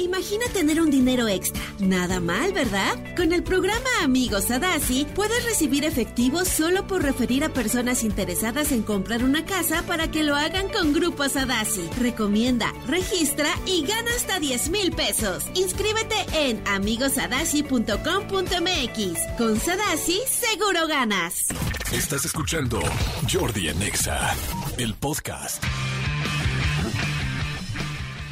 [0.00, 1.60] Imagina tener un dinero extra.
[1.78, 2.96] Nada mal, ¿verdad?
[3.16, 8.82] Con el programa Amigos Sadasi puedes recibir efectivo solo por referir a personas interesadas en
[8.82, 11.86] comprar una casa para que lo hagan con Grupo Sadasi.
[12.00, 15.44] Recomienda, registra y gana hasta 10 mil pesos.
[15.54, 19.36] Inscríbete en amigosadasi.com.mx.
[19.36, 21.48] Con Sadasi seguro ganas.
[21.92, 22.80] Estás escuchando
[23.30, 24.34] Jordi Anexa,
[24.78, 25.62] el podcast.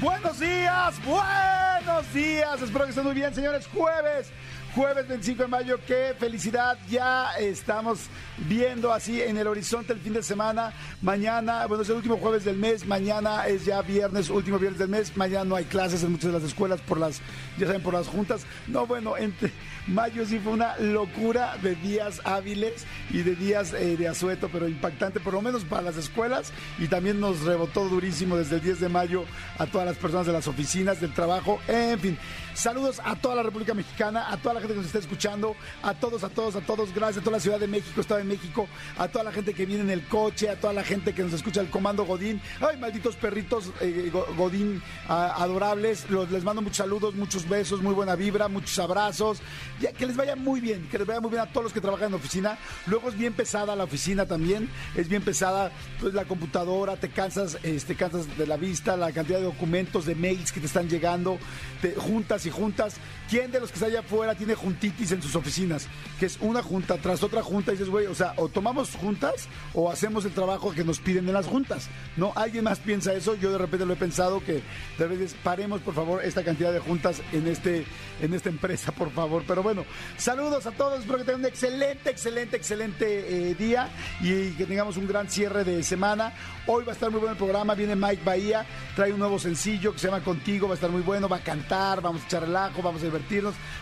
[0.00, 2.62] Buenos días, buenos días.
[2.62, 3.66] Espero que estén muy bien, señores.
[3.66, 4.30] Jueves,
[4.72, 5.80] jueves 25 de mayo.
[5.88, 6.78] Qué felicidad.
[6.88, 10.72] Ya estamos viendo así en el horizonte el fin de semana.
[11.02, 12.86] Mañana, bueno, es el último jueves del mes.
[12.86, 15.16] Mañana es ya viernes, último viernes del mes.
[15.16, 17.20] Mañana no hay clases en muchas de las escuelas por las,
[17.58, 18.42] ya saben, por las juntas.
[18.68, 19.50] No, bueno, entre
[19.88, 24.68] mayo sí fue una locura de días hábiles y de días eh, de asueto, pero
[24.68, 26.52] impactante, por lo menos para las escuelas.
[26.78, 29.24] Y también nos rebotó durísimo desde el 10 de mayo
[29.58, 32.18] a todas las personas de las oficinas, del trabajo, en fin.
[32.54, 35.94] Saludos a toda la República Mexicana, a toda la gente que nos está escuchando, a
[35.94, 36.92] todos, a todos, a todos.
[36.92, 38.66] Gracias a toda la Ciudad de México, Estado de México,
[38.98, 41.32] a toda la gente que viene en el coche, a toda la gente que nos
[41.32, 42.40] escucha el Comando Godín.
[42.60, 46.06] Ay, malditos perritos eh, Go- Godín adorables.
[46.10, 49.40] Les mando muchos saludos, muchos besos, muy buena vibra, muchos abrazos.
[49.80, 51.80] Ya, que les vaya muy bien, que les vaya muy bien a todos los que
[51.80, 52.58] trabajan en la oficina.
[52.86, 55.70] Luego es bien pesada la oficina también, es bien pesada
[56.00, 60.14] pues, la computadora, te cansas, este, cansas de la vista, la cantidad de documentos, de
[60.14, 61.38] mails que te están llegando,
[61.80, 62.96] te juntas y juntas.
[63.28, 65.86] ¿Quién de los que está allá afuera tiene juntitis en sus oficinas?
[66.18, 69.48] Que es una junta tras otra junta y dices, güey, o sea, o tomamos juntas
[69.74, 71.88] o hacemos el trabajo que nos piden en las juntas.
[72.16, 72.32] ¿No?
[72.36, 73.34] ¿Alguien más piensa eso?
[73.34, 74.62] Yo de repente lo he pensado que
[74.96, 77.84] de veces paremos, por favor, esta cantidad de juntas en, este,
[78.22, 79.44] en esta empresa, por favor.
[79.46, 79.84] Pero bueno,
[80.16, 83.90] saludos a todos, espero que tengan un excelente, excelente, excelente eh, día
[84.22, 86.32] y que tengamos un gran cierre de semana.
[86.66, 88.64] Hoy va a estar muy bueno el programa, viene Mike Bahía,
[88.96, 91.42] trae un nuevo sencillo que se llama Contigo, va a estar muy bueno, va a
[91.42, 93.06] cantar, vamos a echar relajo, vamos a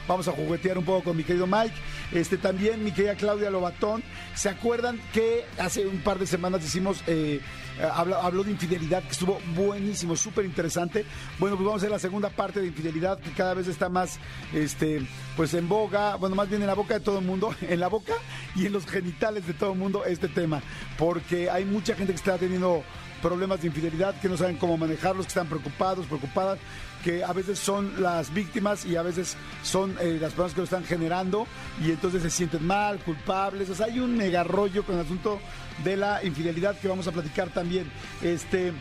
[0.07, 1.75] vamos a juguetear un poco con mi querido Mike.
[2.13, 4.03] Este también mi querida Claudia Lobatón.
[4.35, 7.41] ¿Se acuerdan que hace un par de semanas hicimos eh,
[7.79, 11.05] eh, habló, habló de infidelidad, que estuvo buenísimo, súper interesante.
[11.39, 14.19] Bueno, pues vamos a hacer la segunda parte de infidelidad, que cada vez está más,
[14.55, 15.07] este,
[15.37, 17.89] pues en boga, bueno, más bien en la boca de todo el mundo, en la
[17.89, 18.15] boca
[18.55, 20.63] y en los genitales de todo el mundo este tema,
[20.99, 22.83] porque hay mucha gente que está teniendo
[23.23, 26.59] problemas de infidelidad, que no saben cómo manejarlos, que están preocupados, preocupadas,
[27.05, 30.65] que a veces son las víctimas y a veces son eh, las personas que lo
[30.65, 31.47] están generando
[31.85, 33.71] y entonces se sienten mal, culpables.
[33.71, 35.39] O sea, hay un mega con el asunto
[35.85, 37.91] de la infidelidad que vamos a platicar también.
[38.23, 38.73] Este,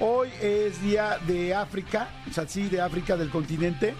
[0.00, 3.94] hoy es día de África, o sea, sí, de África del continente.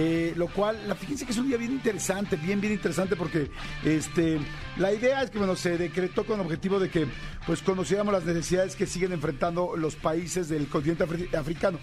[0.00, 3.50] Eh, lo cual, la, fíjense que es un día bien interesante, bien, bien interesante porque
[3.84, 4.38] este,
[4.76, 7.06] la idea es que bueno, se decretó con el objetivo de que
[7.46, 11.80] pues conociéramos las necesidades que siguen enfrentando los países del continente afri- africano.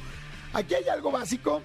[0.53, 1.61] Aquí hay algo básico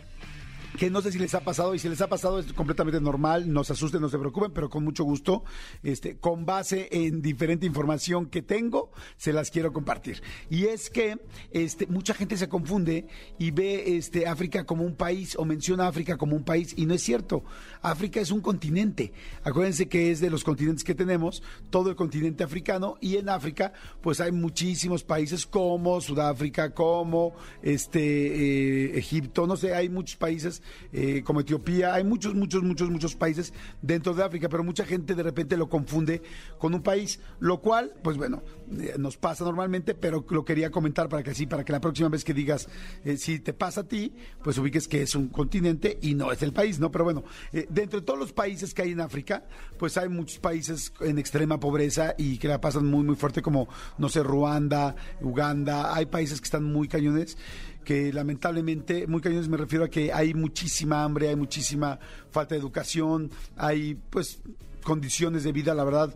[0.81, 3.53] que no sé si les ha pasado y si les ha pasado es completamente normal,
[3.53, 5.45] no se asusten, no se preocupen, pero con mucho gusto,
[5.83, 10.23] este, con base en diferente información que tengo, se las quiero compartir.
[10.49, 11.21] Y es que
[11.51, 13.09] este, mucha gente se confunde
[13.39, 16.95] y ve este, África como un país o menciona África como un país y no
[16.95, 17.45] es cierto.
[17.83, 19.13] África es un continente.
[19.45, 23.73] Acuérdense que es de los continentes que tenemos, todo el continente africano y en África
[24.01, 30.63] pues hay muchísimos países como Sudáfrica, como este eh, Egipto, no sé, hay muchos países
[30.93, 33.53] eh, como Etiopía, hay muchos, muchos, muchos, muchos países
[33.83, 36.23] dentro de África, pero mucha gente de repente lo confunde
[36.59, 38.43] con un país, lo cual, pues bueno,
[38.79, 42.09] eh, nos pasa normalmente, pero lo quería comentar para que así, para que la próxima
[42.09, 42.69] vez que digas,
[43.05, 44.13] eh, si te pasa a ti,
[44.43, 46.91] pues ubiques que es un continente y no es el país, ¿no?
[46.91, 47.25] Pero bueno,
[47.71, 49.45] dentro de todos los países que hay en África,
[49.79, 53.69] pues hay muchos países en extrema pobreza y que la pasan muy, muy fuerte, como,
[53.99, 57.37] no sé, Ruanda, Uganda, hay países que están muy cañones
[57.85, 61.99] que lamentablemente, muy cañones me refiero a que hay muchísima hambre, hay muchísima
[62.31, 64.43] falta de educación, hay pues
[64.83, 66.15] condiciones de vida, la verdad,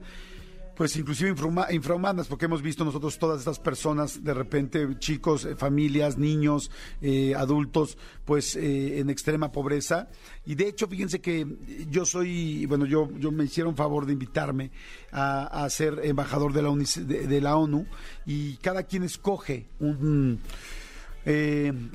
[0.76, 5.54] pues inclusive infrahuma- infrahumanas, porque hemos visto nosotros todas estas personas, de repente chicos, eh,
[5.56, 6.70] familias, niños,
[7.00, 10.08] eh, adultos, pues eh, en extrema pobreza.
[10.44, 11.46] Y de hecho, fíjense que
[11.88, 14.70] yo soy, bueno, yo, yo me hicieron favor de invitarme
[15.12, 17.86] a, a ser embajador de la, UNICE- de- la ONU
[18.26, 20.40] y cada quien escoge un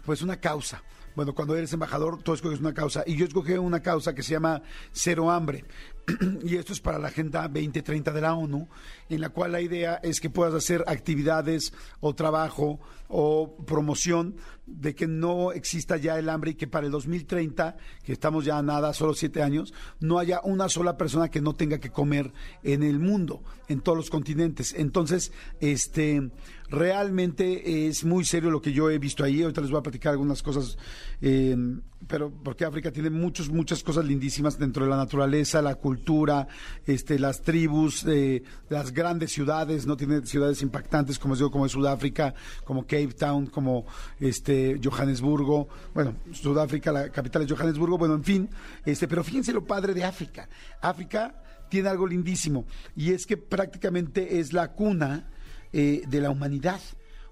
[0.06, 0.82] pues una causa.
[1.16, 3.04] Bueno, cuando eres embajador, tú escoges una causa.
[3.06, 4.62] Y yo escogí una causa que se llama
[4.92, 5.66] Cero Hambre.
[6.44, 8.68] y esto es para la Agenda 2030 de la ONU,
[9.10, 12.80] en la cual la idea es que puedas hacer actividades o trabajo
[13.10, 14.36] o promoción
[14.68, 18.60] de que no exista ya el hambre y que para el 2030, que estamos ya
[18.60, 22.32] a nada, solo siete años, no haya una sola persona que no tenga que comer
[22.64, 24.76] en el mundo, en todos los continentes.
[24.78, 26.30] Entonces, este,
[26.70, 29.42] realmente es muy serio lo que yo he visto ahí.
[29.42, 30.78] Ahorita les voy a platicar algunas cosas
[31.22, 31.58] eh,
[32.08, 36.48] pero porque África tiene muchos, muchas cosas lindísimas dentro de la naturaleza, la cultura,
[36.86, 42.34] este, las tribus, eh, las grandes ciudades, no tiene ciudades impactantes como digo, como Sudáfrica,
[42.64, 43.86] como Cape Town, como
[44.20, 48.50] este Johannesburgo, bueno, Sudáfrica, la capital es Johannesburgo, bueno, en fin,
[48.86, 50.50] este, pero fíjense lo padre de África.
[50.82, 52.66] África tiene algo lindísimo
[52.96, 55.30] y es que prácticamente es la cuna
[55.72, 56.80] eh, de la humanidad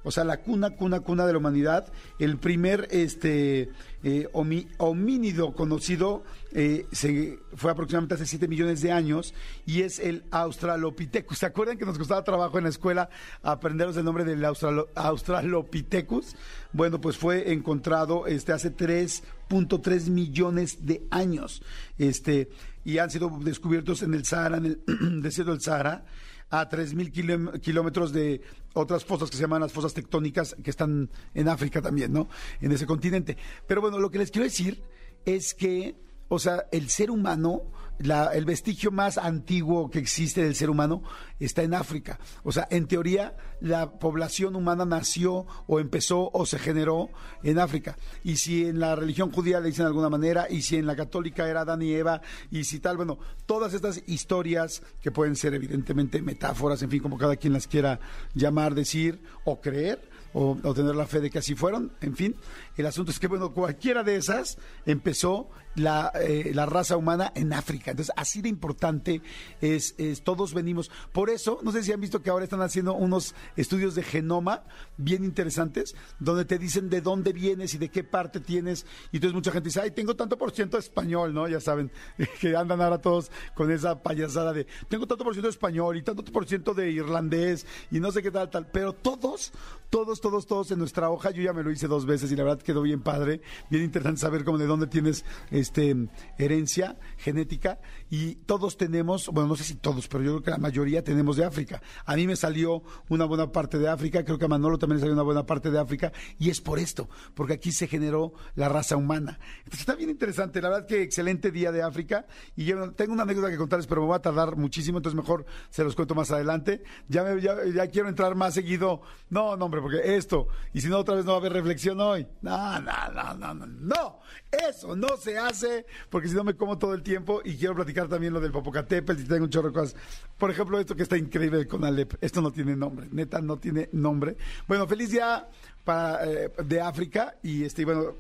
[0.08, 3.72] o sea, la cuna, cuna, cuna de la humanidad, el primer este
[4.04, 4.30] eh,
[4.78, 6.24] homínido conocido
[6.60, 9.36] eh, se, fue aproximadamente hace 7 millones de años
[9.68, 11.38] y es el Australopithecus.
[11.38, 13.12] ¿Se acuerdan que nos costaba trabajo en la escuela
[13.44, 16.36] aprenderos el nombre del Australopithecus?
[16.74, 21.62] Bueno, pues fue encontrado este, hace 3.3 millones de años
[22.00, 22.50] este,
[22.84, 24.82] y han sido descubiertos en el Sahara, en el
[25.22, 26.06] desierto del Sahara
[26.50, 28.42] a 3.000 kilómetros de
[28.74, 32.30] otras fosas que se llaman las fosas tectónicas que están en África también, ¿no?
[32.62, 33.38] En ese continente.
[33.68, 34.82] Pero bueno, lo que les quiero decir
[35.24, 37.64] es que, o sea, el ser humano
[38.00, 41.02] el vestigio más antiguo que existe del ser humano
[41.40, 42.20] está en África.
[42.44, 47.10] O sea, en teoría, la población humana nació o empezó o se generó
[47.44, 47.98] en África.
[48.24, 50.96] Y si en la religión judía le dicen de alguna manera, y si en la
[50.96, 52.22] católica era Adán y Eva,
[52.52, 57.18] y si tal, bueno, todas estas historias que pueden ser evidentemente metáforas, en fin, como
[57.18, 58.00] cada quien las quiera
[58.36, 62.36] llamar, decir o creer, o, tener la fe de que así fueron, en fin.
[62.78, 67.54] El asunto es que, bueno, cualquiera de esas empezó la, eh, la raza humana en
[67.54, 67.92] África.
[67.92, 69.22] Entonces, así de importante
[69.62, 70.92] es, es, todos venimos.
[71.12, 74.64] Por eso, no sé si han visto que ahora están haciendo unos estudios de genoma
[74.98, 78.86] bien interesantes, donde te dicen de dónde vienes y de qué parte tienes.
[79.12, 81.48] Y entonces mucha gente dice, ay, tengo tanto por ciento español, ¿no?
[81.48, 81.92] Ya saben,
[82.42, 86.24] que andan ahora todos con esa payasada de, tengo tanto por ciento español y tanto
[86.24, 88.68] por ciento de irlandés y no sé qué tal, tal.
[88.68, 89.52] Pero todos,
[89.90, 92.44] todos, todos, todos en nuestra hoja, yo ya me lo hice dos veces y la
[92.44, 95.96] verdad quedó bien padre, bien interesante saber cómo de dónde tienes este,
[96.38, 97.80] herencia genética
[98.10, 101.38] y todos tenemos, bueno, no sé si todos, pero yo creo que la mayoría tenemos
[101.38, 101.82] de África.
[102.06, 105.02] A mí me salió una buena parte de África, creo que a Manolo también le
[105.02, 108.68] salió una buena parte de África y es por esto, porque aquí se generó la
[108.68, 109.40] raza humana.
[109.60, 112.28] Entonces está bien interesante, la verdad que excelente día de África
[112.58, 115.46] y yo tengo una anécdota que contarles, pero me va a tardar muchísimo, entonces mejor
[115.70, 116.84] se los cuento más adelante.
[117.08, 119.02] Ya, me, ya, quiero entrar más seguido.
[119.30, 122.00] No, no, hombre, porque esto, y si no, otra vez no va a haber reflexión
[122.02, 122.28] hoy.
[122.42, 124.20] No, no, no, no, no, no.
[124.52, 128.08] Eso no se hace porque si no me como todo el tiempo y quiero platicar
[128.08, 129.96] también lo del Popocatépetl y tengo un chorro de cosas.
[130.38, 132.16] Por ejemplo, esto que está increíble con Alep.
[132.22, 134.38] Esto no tiene nombre, neta, no tiene nombre.
[134.68, 135.48] Bueno, feliz día
[135.84, 138.16] para, eh, de África y este bueno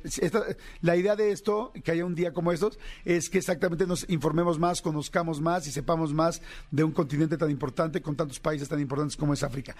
[0.81, 4.57] la idea de esto que haya un día como estos es que exactamente nos informemos
[4.57, 6.41] más conozcamos más y sepamos más
[6.71, 9.75] de un continente tan importante con tantos países tan importantes como es África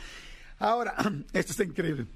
[0.60, 0.96] ahora
[1.32, 2.08] esto está increíble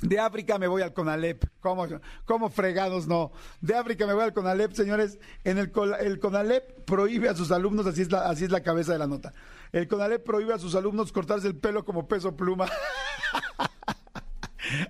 [0.00, 1.44] de África me voy al CONALEP.
[1.60, 1.86] ¿Cómo,
[2.24, 3.32] ¿Cómo, fregados no?
[3.60, 5.18] De África me voy al CONALEP, señores.
[5.44, 8.92] En el, el CONALEP prohíbe a sus alumnos, así es, la, así es la cabeza
[8.92, 9.32] de la nota.
[9.72, 12.66] El CONALEP prohíbe a sus alumnos cortarse el pelo como peso pluma.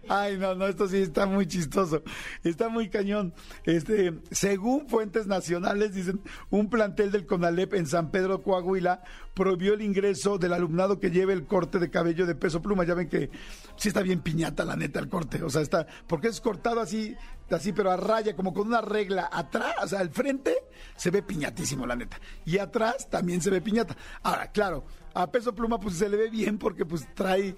[0.09, 2.03] Ay, no, no, esto sí está muy chistoso.
[2.45, 3.35] Está muy cañón.
[3.65, 6.21] Este, según fuentes nacionales, dicen,
[6.51, 9.03] un plantel del CONALEP en San Pedro, Coahuila,
[9.35, 12.85] prohibió el ingreso del alumnado que lleve el corte de cabello de peso pluma.
[12.85, 13.31] Ya ven que
[13.77, 15.43] sí está bien piñata, la neta, el corte.
[15.43, 17.17] O sea, está, porque es cortado así,
[17.51, 19.29] así, pero a raya, como con una regla.
[19.33, 20.55] Atrás, o sea, al frente
[20.97, 22.19] se ve piñatísimo, la neta.
[22.45, 23.97] Y atrás también se ve piñata.
[24.23, 24.85] Ahora, claro
[25.17, 27.57] a Peso Pluma pues se le ve bien porque pues trae,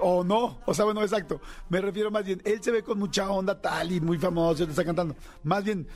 [0.00, 3.28] o no, o sea, bueno, exacto, me refiero más bien, él se ve con mucha
[3.30, 5.88] onda tal y muy famoso, te está cantando, más bien,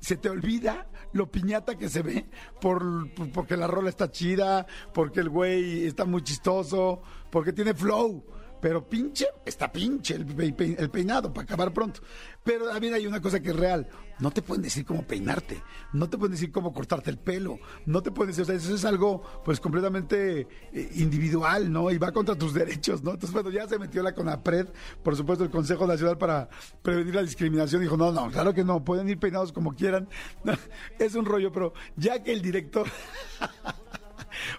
[0.00, 2.26] se te olvida lo piñata que se ve
[2.60, 8.24] por, porque la rola está chida, porque el güey está muy chistoso, porque tiene flow.
[8.60, 12.00] Pero pinche, está pinche el, peinado para acabar pronto.
[12.42, 13.88] Pero también hay una cosa que es real.
[14.18, 18.02] No te pueden decir cómo peinarte, no te pueden decir cómo cortarte el pelo, no
[18.02, 21.90] te pueden decir, o sea, eso es algo pues completamente eh, individual, ¿no?
[21.90, 23.10] Y va contra tus derechos, ¿no?
[23.10, 24.68] Entonces, bueno, ya se metió la CONAPRED,
[25.02, 26.48] por supuesto, el Consejo Nacional para
[26.80, 30.08] Prevenir la Discriminación dijo, no, no, claro que no, pueden ir peinados como quieran.
[30.98, 32.86] es un rollo, pero ya que el director...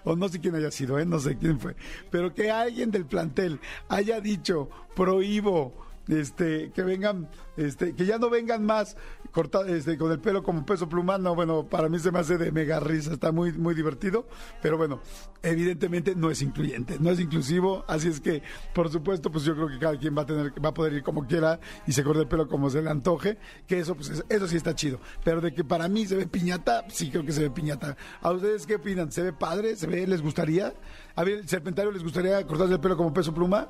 [0.04, 1.06] o no sé quién haya sido, ¿eh?
[1.06, 1.76] no sé quién fue,
[2.10, 8.30] pero que alguien del plantel haya dicho, prohíbo este, que vengan, este, que ya no
[8.30, 8.96] vengan más
[9.30, 12.50] cortados, este, con el pelo como peso plumano, bueno, para mí se me hace de
[12.50, 14.26] mega risa, está muy, muy divertido,
[14.62, 15.00] pero bueno,
[15.42, 18.42] evidentemente no es incluyente, no es inclusivo, así es que,
[18.74, 21.02] por supuesto, pues yo creo que cada quien va a tener, va a poder ir
[21.02, 24.48] como quiera y se corte el pelo como se le antoje, que eso, pues eso
[24.48, 27.42] sí está chido, pero de que para mí se ve piñata, sí creo que se
[27.42, 27.96] ve piñata.
[28.22, 29.12] ¿A ustedes qué opinan?
[29.12, 29.76] ¿Se ve padre?
[29.76, 30.06] ¿Se ve?
[30.06, 30.72] ¿Les gustaría?
[31.14, 33.68] ¿A ver, el serpentario les gustaría cortarse el pelo como peso pluma?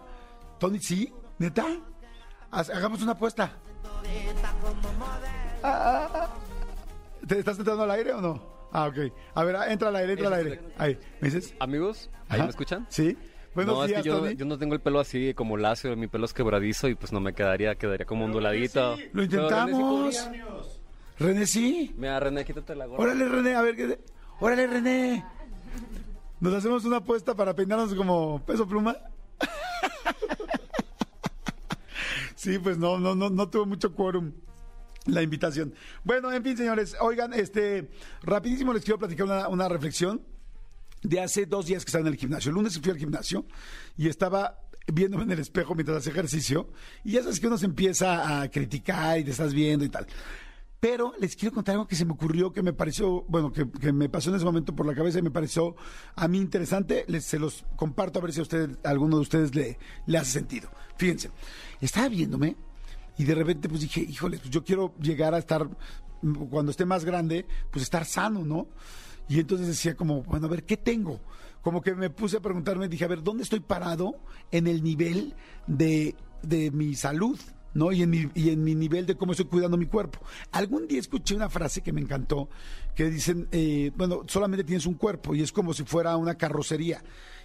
[0.58, 1.66] Tony, sí, neta
[2.50, 3.52] hagamos una apuesta.
[7.26, 8.58] ¿Te estás entrando al aire o no?
[8.72, 9.12] Ah, ok.
[9.34, 10.60] A ver, entra al aire, entra al aire.
[10.78, 11.54] Ahí, ¿me dices?
[11.58, 12.44] Amigos, ¿ahí Ajá.
[12.44, 12.86] me escuchan?
[12.88, 13.16] Sí.
[13.54, 14.36] Buenos no, días, es que yo, Tony.
[14.36, 17.20] yo no tengo el pelo así como lacio, mi pelo es quebradizo y pues no
[17.20, 18.96] me quedaría, quedaría como onduladito.
[19.12, 20.30] Lo intentamos.
[21.18, 21.92] René, sí.
[21.96, 23.02] Mira, René, quítate la gorra.
[23.02, 23.98] Órale, René, a ver qué.
[24.38, 25.24] Órale, René.
[26.40, 28.96] ¿Nos hacemos una apuesta para peinarnos como peso pluma?
[32.38, 34.32] sí, pues no, no, no, no tuvo mucho quórum
[35.06, 35.74] la invitación.
[36.04, 37.90] Bueno, en fin, señores, oigan, este,
[38.22, 40.22] rapidísimo les quiero platicar una, reflexión
[41.02, 42.50] de hace dos días que estaba en el gimnasio.
[42.50, 43.44] El lunes fui al gimnasio
[43.96, 46.70] y estaba viéndome en el espejo mientras hacía ejercicio
[47.04, 50.06] y ya sabes que uno se empieza a criticar y te estás viendo y tal.
[50.80, 54.08] Pero les quiero contar algo que se me ocurrió, que me pareció, bueno, que, me
[54.08, 55.74] pasó en ese momento por la cabeza y me pareció
[56.14, 57.04] a mí interesante.
[57.08, 59.76] Les, se los comparto a ver si a ustedes, a alguno de ustedes le,
[60.06, 60.70] le hace sentido.
[60.96, 61.30] Fíjense,
[61.86, 62.56] estaba viéndome
[63.16, 65.68] y de repente pues dije, híjole, pues yo quiero llegar a estar,
[66.50, 68.68] cuando esté más grande, pues estar sano, ¿no?
[69.28, 71.20] Y entonces decía como, bueno, a ver, ¿qué tengo?
[71.60, 74.14] Como que me puse a preguntarme, dije, a ver, ¿dónde estoy parado
[74.50, 75.34] en el nivel
[75.66, 77.38] de, de mi salud?
[77.74, 77.92] ¿no?
[77.92, 80.20] Y en, mi, y en mi nivel de cómo estoy cuidando mi cuerpo.
[80.52, 82.48] Algún día escuché una frase que me encantó,
[82.94, 87.02] que dicen, eh, bueno, solamente tienes un cuerpo y es como si fuera una carrocería.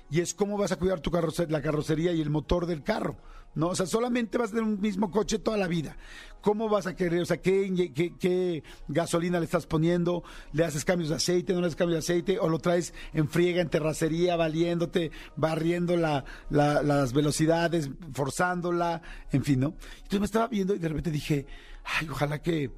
[0.10, 3.18] Y es cómo vas a cuidar tu carrocería, la carrocería y el motor del carro,
[3.55, 3.67] ¿no?
[3.69, 5.98] O sea, solamente vas a tener un mismo coche toda la vida.
[6.41, 10.24] ¿Cómo vas a querer, o sea, qué, gasolina le estás poniendo?
[10.51, 12.39] ¿Le haces cambios de aceite, no le haces cambios de aceite?
[12.39, 19.43] ¿O lo traes en friega, en terracería, valiéndote, barriendo la, la- las velocidades, forzándola, en
[19.43, 19.67] fin, ¿no?
[19.98, 21.45] Entonces me estaba viendo y de repente dije,
[21.86, 22.72] ay, ojalá que,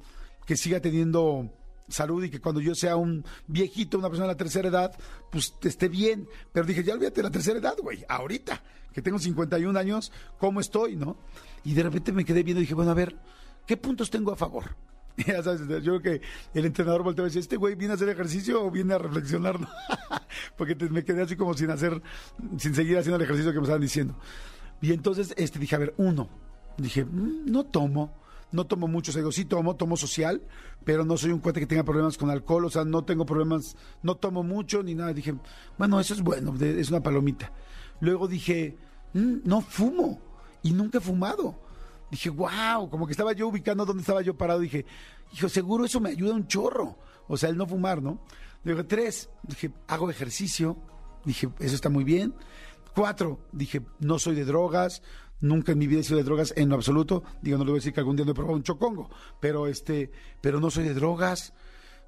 [0.46, 1.50] que siga teniendo
[1.88, 4.92] salud y que cuando yo sea un viejito, una persona de la tercera edad,
[5.30, 6.28] pues esté bien.
[6.52, 8.62] Pero dije, ya olvídate de la tercera edad, güey, ahorita,
[8.92, 11.16] que tengo 51 años, ¿cómo estoy, no?
[11.64, 13.16] Y de repente me quedé viendo y dije, bueno, a ver,
[13.66, 14.76] ¿qué puntos tengo a favor?
[15.26, 16.20] Ya sabes, yo creo que
[16.52, 19.58] el entrenador volteó a decir, ¿este güey viene a hacer ejercicio o viene a reflexionar?
[19.58, 19.66] no?"
[20.58, 22.02] Porque te- me quedé así como sin hacer,
[22.58, 24.14] sin seguir haciendo el ejercicio que me estaban diciendo.
[24.82, 26.28] Y entonces este, dije, a ver, uno,
[26.76, 28.12] dije, "Mm, no tomo,
[28.52, 30.42] no tomo mucho, o sea, digo, sí tomo, tomo social,
[30.84, 33.76] pero no soy un cuate que tenga problemas con alcohol, o sea, no tengo problemas,
[34.02, 35.12] no tomo mucho ni nada.
[35.12, 35.34] Dije,
[35.78, 37.52] bueno, eso es bueno, es una palomita.
[38.00, 38.76] Luego dije,
[39.14, 40.20] "Mm, no fumo
[40.62, 41.58] y nunca he fumado.
[42.10, 44.60] Dije, wow, como que estaba yo ubicando dónde estaba yo parado.
[44.60, 44.86] Dije,
[45.32, 46.96] hijo, seguro eso me ayuda un chorro.
[47.28, 48.20] O sea, el no fumar, ¿no?
[48.62, 50.76] Dije, tres, dije, hago ejercicio.
[51.24, 52.32] Dije, eso está muy bien.
[52.94, 55.02] Cuatro, dije, no soy de drogas.
[55.40, 57.22] Nunca en mi vida he sido de drogas en lo absoluto.
[57.42, 59.66] Digo, no le voy a decir que algún día no he probado un chocongo, pero
[59.66, 61.52] este, pero no soy de drogas.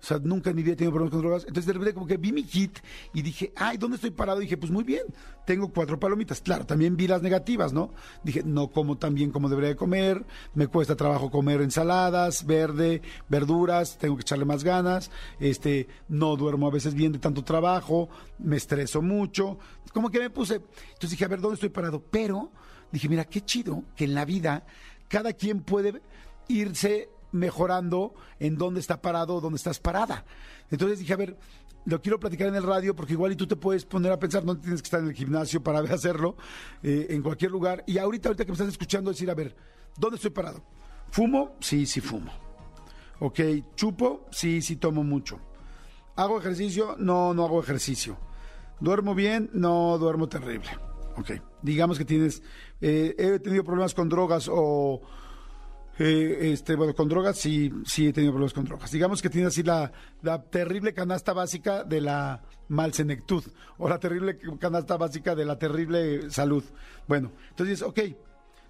[0.00, 1.42] O sea, nunca en mi vida he tenido problemas con drogas.
[1.42, 2.78] Entonces, de repente, como que vi mi kit
[3.12, 4.38] y dije, ay, ¿dónde estoy parado?
[4.38, 5.02] Dije, pues muy bien,
[5.44, 6.40] tengo cuatro palomitas.
[6.40, 7.92] Claro, también vi las negativas, ¿no?
[8.22, 13.02] Dije, no como tan bien como debería de comer, me cuesta trabajo comer ensaladas, verde,
[13.28, 18.08] verduras, tengo que echarle más ganas, este, no duermo a veces bien de tanto trabajo,
[18.38, 19.58] me estreso mucho.
[19.92, 22.04] Como que me puse, entonces dije, a ver, ¿dónde estoy parado?
[22.08, 22.52] Pero
[22.92, 24.64] dije, mira, qué chido que en la vida
[25.08, 26.02] cada quien puede
[26.48, 30.24] irse mejorando en dónde está parado o dónde estás parada.
[30.70, 31.36] Entonces dije, a ver,
[31.84, 34.44] lo quiero platicar en el radio porque igual y tú te puedes poner a pensar,
[34.44, 36.36] no tienes que estar en el gimnasio para hacerlo,
[36.82, 37.84] eh, en cualquier lugar.
[37.86, 39.56] Y ahorita, ahorita que me estás escuchando, decir, a ver,
[39.96, 40.62] ¿dónde estoy parado?
[41.10, 41.56] ¿Fumo?
[41.60, 42.30] Sí, sí fumo.
[43.20, 43.40] Ok,
[43.74, 44.26] ¿chupo?
[44.30, 45.40] Sí, sí tomo mucho.
[46.16, 46.96] ¿Hago ejercicio?
[46.98, 48.16] No, no hago ejercicio.
[48.80, 49.50] ¿Duermo bien?
[49.52, 50.68] No, duermo terrible.
[51.18, 51.32] Ok,
[51.62, 52.42] digamos que tienes,
[52.80, 55.02] eh, he tenido problemas con drogas o,
[55.98, 58.92] eh, este, bueno, con drogas sí, sí he tenido problemas con drogas.
[58.92, 59.90] Digamos que tienes así la,
[60.22, 63.42] la terrible canasta básica de la malsenectud
[63.78, 66.62] o la terrible canasta básica de la terrible salud.
[67.08, 67.98] Bueno, entonces, ok,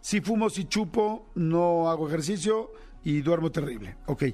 [0.00, 2.72] si fumo, si chupo, no hago ejercicio
[3.04, 3.98] y duermo terrible.
[4.06, 4.24] Ok,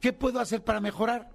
[0.00, 1.30] ¿qué puedo hacer para mejorar?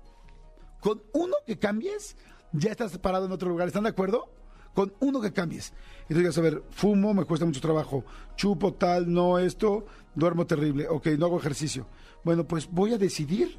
[0.80, 2.16] Con uno que cambies,
[2.54, 3.68] ya estás parado en otro lugar.
[3.68, 4.43] ¿Están de acuerdo?
[4.74, 5.74] Con uno que cambies.
[6.10, 8.04] Entonces, a ver, fumo, me cuesta mucho trabajo.
[8.36, 10.88] Chupo tal, no esto, duermo terrible.
[10.88, 11.88] Ok, no hago ejercicio.
[12.24, 13.58] Bueno, pues voy a decidir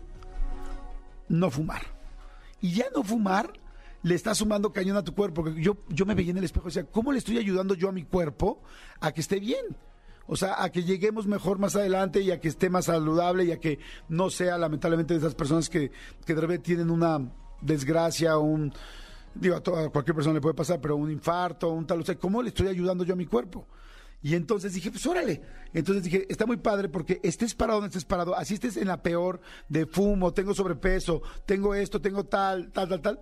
[1.28, 1.82] no fumar.
[2.60, 3.52] Y ya no fumar
[4.02, 5.48] le está sumando cañón a tu cuerpo.
[5.50, 7.92] Yo, yo me veía en el espejo y decía, ¿cómo le estoy ayudando yo a
[7.92, 8.62] mi cuerpo
[9.00, 9.76] a que esté bien?
[10.26, 13.52] O sea, a que lleguemos mejor más adelante y a que esté más saludable y
[13.52, 13.78] a que
[14.08, 15.90] no sea lamentablemente de esas personas que,
[16.24, 17.30] que de repente tienen una
[17.60, 18.72] desgracia, un,
[19.34, 22.04] digo, a, to- a cualquier persona le puede pasar, pero un infarto, un tal, o
[22.04, 23.66] sea, ¿cómo le estoy ayudando yo a mi cuerpo?
[24.22, 25.42] Y entonces dije, pues órale.
[25.74, 29.02] Entonces dije, está muy padre porque estés parado donde estés parado, así estés en la
[29.02, 33.20] peor de fumo, tengo sobrepeso, tengo esto, tengo tal, tal, tal, tal.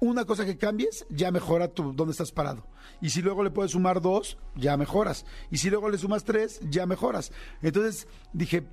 [0.00, 2.66] Una cosa que cambies, ya mejora tu donde estás parado.
[3.00, 5.24] Y si luego le puedes sumar dos, ya mejoras.
[5.50, 7.32] Y si luego le sumas tres, ya mejoras.
[7.62, 8.66] Entonces dije,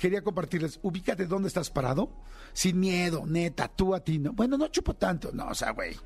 [0.00, 2.10] quería compartirles, ubícate dónde estás parado,
[2.52, 4.32] sin miedo, neta, tú a ti, ¿no?
[4.32, 5.96] Bueno, no chupo tanto, no, o sea, güey,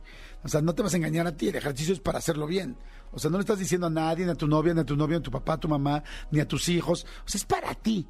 [0.44, 2.76] o sea, no te vas a engañar a ti, el ejercicio es para hacerlo bien.
[3.12, 4.96] O sea, no le estás diciendo a nadie, ni a tu novia, ni a tu
[4.96, 7.06] novio, ni a tu papá, a tu mamá, ni a tus hijos.
[7.24, 8.08] O sea, es para ti.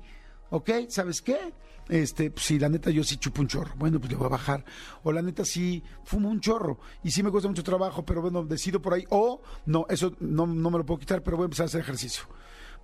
[0.51, 0.71] ¿Ok?
[0.89, 1.53] ¿Sabes qué?
[1.89, 3.75] Este, pues, sí, la neta yo sí chupo un chorro.
[3.77, 4.65] Bueno, pues le voy a bajar.
[5.03, 6.79] O la neta sí fumo un chorro.
[7.03, 9.05] Y sí me cuesta mucho trabajo, pero bueno, decido por ahí.
[9.11, 11.81] O no, eso no, no me lo puedo quitar, pero voy a empezar a hacer
[11.81, 12.25] ejercicio.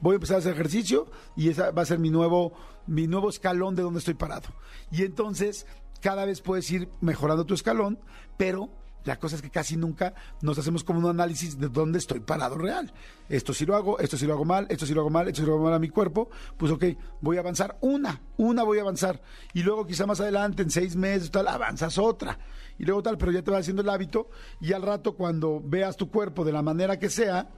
[0.01, 2.53] Voy a empezar a hacer ejercicio y esa va a ser mi nuevo,
[2.87, 4.49] mi nuevo escalón de donde estoy parado.
[4.91, 5.67] Y entonces,
[6.01, 7.99] cada vez puedes ir mejorando tu escalón,
[8.37, 8.71] pero
[9.05, 10.13] la cosa es que casi nunca
[10.43, 12.93] nos hacemos como un análisis de dónde estoy parado real.
[13.29, 15.41] Esto sí lo hago, esto sí lo hago mal, esto sí lo hago mal, esto
[15.41, 16.29] sí lo hago mal a mi cuerpo.
[16.57, 16.85] Pues ok,
[17.21, 19.23] voy a avanzar una, una voy a avanzar.
[19.55, 22.39] Y luego quizá más adelante, en seis meses, tal, avanzas otra.
[22.79, 24.29] Y luego tal, pero ya te va haciendo el hábito.
[24.61, 27.49] Y al rato, cuando veas tu cuerpo de la manera que sea,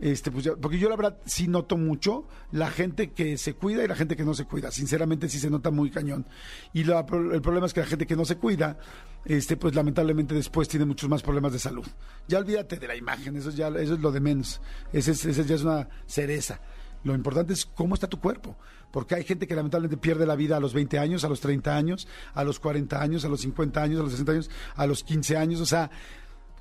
[0.00, 3.84] este, pues ya- porque yo la verdad sí noto mucho la gente que se cuida
[3.84, 4.70] y la gente que no se cuida.
[4.70, 6.26] Sinceramente sí se nota muy cañón.
[6.72, 7.00] Y la-
[7.32, 8.78] el problema es que la gente que no se cuida,
[9.24, 11.86] este, pues lamentablemente después tiene muchos más problemas de salud.
[12.28, 14.60] Ya olvídate de la imagen, eso ya, es lo de menos.
[14.92, 16.60] Ese, es- ese ya es una cereza.
[17.04, 18.56] Lo importante es cómo está tu cuerpo.
[18.90, 21.76] Porque hay gente que lamentablemente pierde la vida a los 20 años, a los 30
[21.76, 25.02] años, a los 40 años, a los 50 años, a los 60 años, a los
[25.02, 25.60] 15 años.
[25.60, 25.90] O sea,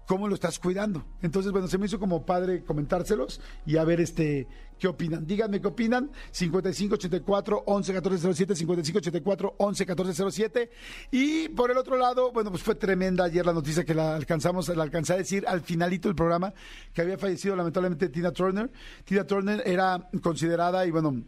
[0.08, 1.06] cómo lo estás cuidando.
[1.22, 4.48] Entonces, bueno, se me hizo como padre comentárselos y a ver este
[4.80, 5.26] qué opinan.
[5.26, 6.12] Díganme qué opinan.
[6.32, 10.70] 5584 111407 5584 111407
[11.12, 14.68] y por el otro lado, bueno, pues fue tremenda ayer la noticia que la alcanzamos,
[14.70, 16.54] la alcancé a decir al finalito del programa
[16.94, 18.72] que había fallecido lamentablemente Tina Turner.
[19.06, 21.24] Tina Turner era considerada y bueno,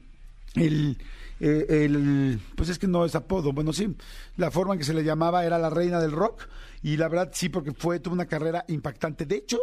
[0.55, 0.97] el,
[1.39, 3.95] eh, el- pues es que no es apodo, bueno sí,
[4.37, 6.47] la forma en que se le llamaba era la reina del rock
[6.83, 9.25] y la verdad sí porque fue tuvo una carrera impactante.
[9.25, 9.57] De hecho,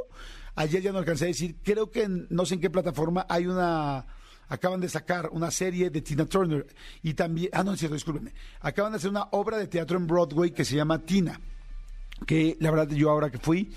[0.55, 3.47] ayer ya no alcancé a decir, creo que en- no sé en qué plataforma hay
[3.47, 4.05] una
[4.49, 6.67] acaban de sacar una serie de Tina Turner
[7.03, 10.07] y también, ah no es cierto, discúlpenme, acaban de hacer una obra de teatro en
[10.07, 11.41] Broadway que se llama Tina
[12.27, 13.73] que la verdad yo ahora que fui,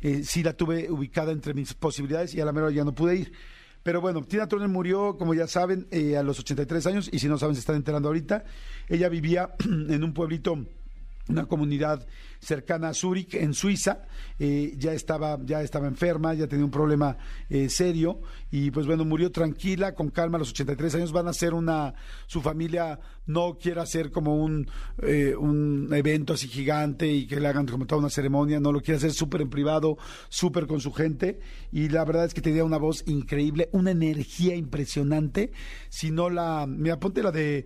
[0.00, 3.16] eh, sí la tuve ubicada entre mis posibilidades y a la mera ya no pude
[3.16, 3.32] ir.
[3.84, 7.28] Pero bueno, Tina Turner murió, como ya saben, eh, a los 83 años, y si
[7.28, 8.44] no saben, se están enterando ahorita.
[8.88, 10.66] Ella vivía en un pueblito,
[11.28, 12.06] una comunidad
[12.40, 14.02] cercana a Zúrich, en Suiza.
[14.38, 17.16] Eh, ya, estaba, ya estaba enferma, ya tenía un problema
[17.48, 21.12] eh, serio, y pues bueno, murió tranquila, con calma a los 83 años.
[21.12, 21.94] Van a hacer una,
[22.26, 24.68] su familia no quiere hacer como un,
[25.02, 28.80] eh, un evento así gigante y que le hagan como toda una ceremonia, no lo
[28.80, 29.96] quiere hacer súper en privado,
[30.28, 31.40] súper con su gente
[31.72, 35.52] y la verdad es que tenía una voz increíble, una energía impresionante,
[35.88, 37.64] si no la, mira, ponte la de...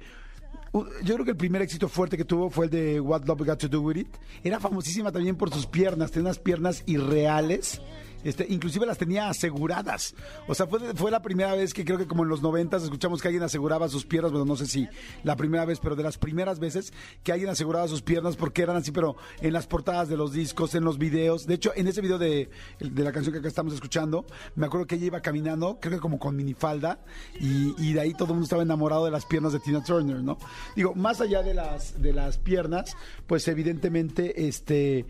[0.73, 3.59] Yo creo que el primer éxito fuerte que tuvo fue el de What Love Got
[3.61, 4.17] to Do With It.
[4.45, 7.81] Era famosísima también por sus piernas, tenía unas piernas irreales.
[8.25, 10.15] Este, inclusive las tenía aseguradas.
[10.47, 13.23] O sea, fue, fue la primera vez que creo que como en los noventas escuchamos
[13.23, 14.89] que alguien aseguraba sus piernas, bueno, no sé si
[15.23, 18.77] la primera vez, pero de las primeras veces que alguien aseguraba sus piernas porque eran
[18.77, 21.47] así, pero en las portadas de los discos, en los videos.
[21.47, 22.51] De hecho, en ese video de,
[22.81, 26.01] de la canción que acá estamos escuchando, me acuerdo que ella iba caminando, creo que
[26.01, 27.01] como con minifalda,
[27.41, 30.23] y, y de ahí todo el mundo estaba enamorado de las piernas de Tina Turner,
[30.23, 30.39] ¿no?
[30.75, 35.07] Digo, más allá de las, de las piernas, pues evidentemente, este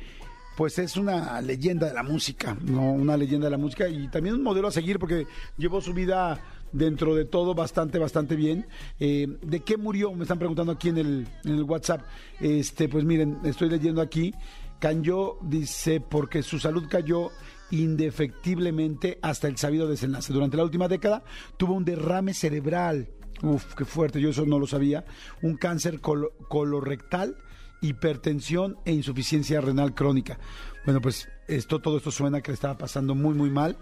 [0.58, 2.90] pues es una leyenda de la música, ¿no?
[2.92, 5.24] Una leyenda de la música y también un modelo a seguir porque
[5.56, 6.40] llevó su vida
[6.72, 8.66] dentro de todo bastante, bastante bien.
[8.98, 10.12] Eh, ¿De qué murió?
[10.14, 12.00] Me están preguntando aquí en el, en el WhatsApp.
[12.40, 14.34] Este, pues miren, estoy leyendo aquí.
[14.80, 17.30] Cayó, dice, porque su salud cayó
[17.70, 20.32] indefectiblemente hasta el sabido desenlace.
[20.32, 21.22] Durante la última década
[21.56, 23.08] tuvo un derrame cerebral.
[23.42, 25.04] Uf, qué fuerte, yo eso no lo sabía.
[25.40, 27.36] Un cáncer colo- colorectal
[27.80, 30.38] hipertensión e insuficiencia renal crónica.
[30.84, 33.76] Bueno, pues esto, todo esto suena que le estaba pasando muy, muy mal.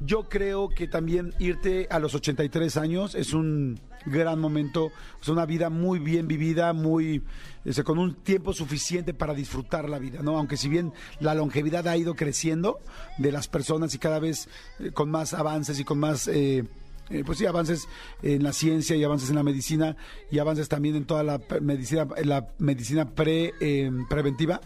[0.00, 4.90] Yo creo que también irte a los 83 años es un gran momento,
[5.20, 7.22] es una vida muy bien vivida, muy
[7.66, 10.38] este, con un tiempo suficiente para disfrutar la vida, ¿no?
[10.38, 12.80] Aunque si bien la longevidad ha ido creciendo
[13.18, 16.64] de las personas y cada vez eh, con más avances y con más eh,
[17.10, 17.88] eh, pues sí, avances
[18.22, 19.96] en la ciencia y avances en la medicina
[20.30, 24.60] y avances también en toda la medicina, la medicina pre, eh, preventiva,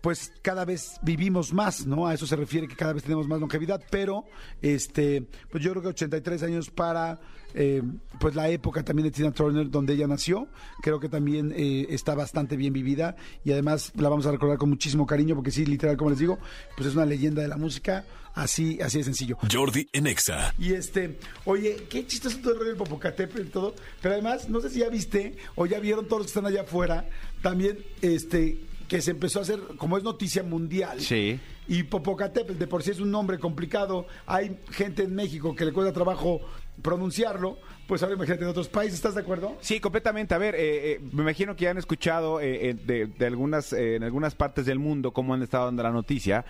[0.00, 2.06] pues cada vez vivimos más, ¿no?
[2.06, 4.24] A eso se refiere que cada vez tenemos más longevidad, pero
[4.62, 7.20] este, pues yo creo que 83 años para
[7.60, 7.82] eh,
[8.20, 10.46] pues la época también de Tina Turner donde ella nació,
[10.80, 14.68] creo que también eh, está bastante bien vivida y además la vamos a recordar con
[14.68, 16.38] muchísimo cariño porque sí, literal, como les digo,
[16.76, 19.38] pues es una leyenda de la música, así, así de sencillo.
[19.50, 20.54] Jordi en Exa.
[20.56, 23.74] Y este, oye, qué chistoso todo el rollo del Popocatépetl y todo.
[24.00, 26.62] Pero además, no sé si ya viste o ya vieron todos los que están allá
[26.62, 27.08] afuera,
[27.42, 31.00] también este que se empezó a hacer, como es noticia mundial.
[31.00, 31.40] Sí.
[31.66, 34.06] Y Popocatépetl, de por sí es un nombre complicado.
[34.26, 36.40] Hay gente en México que le cuesta trabajo
[36.82, 39.56] pronunciarlo, pues ahora imagínate en otros países, ¿estás de acuerdo?
[39.60, 40.34] Sí, completamente.
[40.34, 43.72] A ver, eh, eh, me imagino que ya han escuchado eh, eh, de, de algunas,
[43.72, 46.44] eh, en algunas partes del mundo cómo han estado dando la noticia.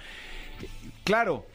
[1.05, 1.47] Claro,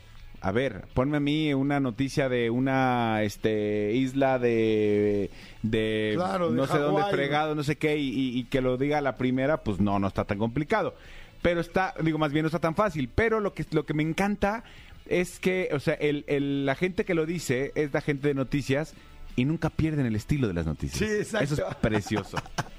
[0.42, 5.30] a ver, ponme a mí una noticia de una este, isla de,
[5.62, 8.78] de Claro, de no sé dónde fregado, no sé qué, y, y- y que lo
[8.78, 10.96] diga a la primera, pues no, no está tan complicado.
[11.42, 13.10] Pero está, digo, más bien no está tan fácil.
[13.14, 14.64] Pero lo que, lo que me encanta
[15.08, 18.34] es que, o sea, el, el- la gente que lo dice es la gente de
[18.34, 18.94] noticias
[19.36, 20.98] y nunca pierden el estilo de las noticias.
[21.00, 21.54] Sí, exacto.
[21.56, 22.38] Eso es precioso.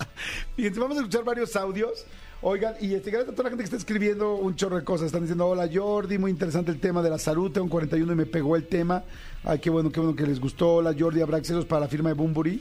[0.56, 2.04] Fíjense, vamos a escuchar varios audios.
[2.46, 5.06] Oigan, y este, gracias a toda la gente que está escribiendo un chorro de cosas.
[5.06, 7.50] Están diciendo, hola Jordi, muy interesante el tema de la salud.
[7.50, 9.02] Tengo un 41 y me pegó el tema.
[9.44, 10.74] Ay, qué bueno, qué bueno que les gustó.
[10.74, 12.60] Hola Jordi, habrá accesos para la firma de Bumburi.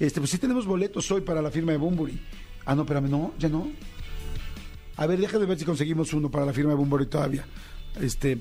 [0.00, 2.20] Este, pues sí tenemos boletos hoy para la firma de Bumburi.
[2.66, 3.70] Ah, no, espérame, no, ya no.
[4.96, 7.44] A ver, déjame ver si conseguimos uno para la firma de Bumburi todavía.
[8.00, 8.38] Este,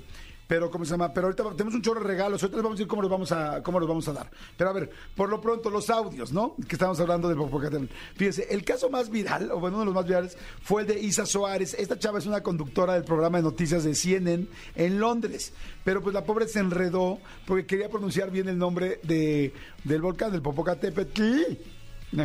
[0.52, 1.14] pero ¿cómo se llama?
[1.14, 3.32] Pero ahorita tenemos un chorro de regalos, ahorita les vamos a decir cómo los vamos
[3.32, 4.30] a, cómo los vamos a dar.
[4.58, 6.58] Pero a ver, por lo pronto, los audios, ¿no?
[6.68, 7.94] Que estamos hablando del Popocatépetl.
[8.18, 11.00] Fíjense, el caso más viral, o bueno, uno de los más virales, fue el de
[11.00, 11.74] Isa Soares.
[11.76, 15.54] Esta chava es una conductora del programa de noticias de CNN en Londres.
[15.86, 19.54] Pero pues la pobre se enredó porque quería pronunciar bien el nombre de,
[19.86, 21.44] del volcán, del Popocatépetl.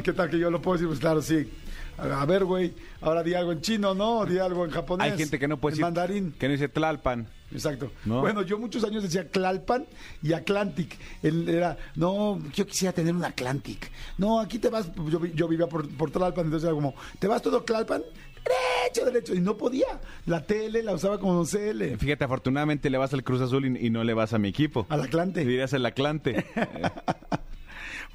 [0.03, 0.89] ¿Qué tal que yo lo puedo decir?
[0.89, 1.49] Pues claro, sí.
[1.97, 4.27] A ver, güey, ahora di algo en chino, ¿no?
[4.27, 5.13] Di algo en japonés.
[5.13, 6.33] Hay gente que no puede en decir mandarín.
[6.33, 7.29] que no dice Tlalpan.
[7.53, 7.91] Exacto.
[8.05, 8.21] ¿No?
[8.21, 9.87] Bueno, yo muchos años decía Tlalpan
[10.23, 10.97] y Atlantic.
[11.23, 13.91] Él era, no, yo quisiera tener un Atlantic.
[14.19, 17.27] No, aquí te vas, yo, vi- yo vivía por, por Tlalpan, entonces era como, ¿te
[17.29, 18.03] vas todo Tlalpan?
[18.47, 19.35] Derecho, derecho.
[19.35, 19.87] Y no podía.
[20.27, 21.97] La TL la usaba como CL.
[21.99, 24.87] Fíjate, afortunadamente le vas al Cruz Azul y, y no le vas a mi equipo.
[24.89, 25.41] Al Atlante.
[25.45, 26.47] Dirías el Atlante.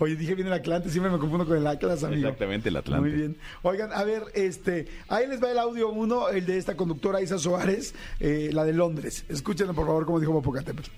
[0.02, 2.28] Oye, dije bien el Atlante, siempre me confundo con el Atlas, amigo.
[2.28, 3.08] Exactamente, el Atlante.
[3.08, 3.38] Muy bien.
[3.62, 7.38] Oigan, a ver, este, ahí les va el audio uno, el de esta conductora Isa
[7.38, 9.26] Soares, eh, la de Londres.
[9.30, 10.90] Escúchenlo, por favor, como dijo Popocatépetl.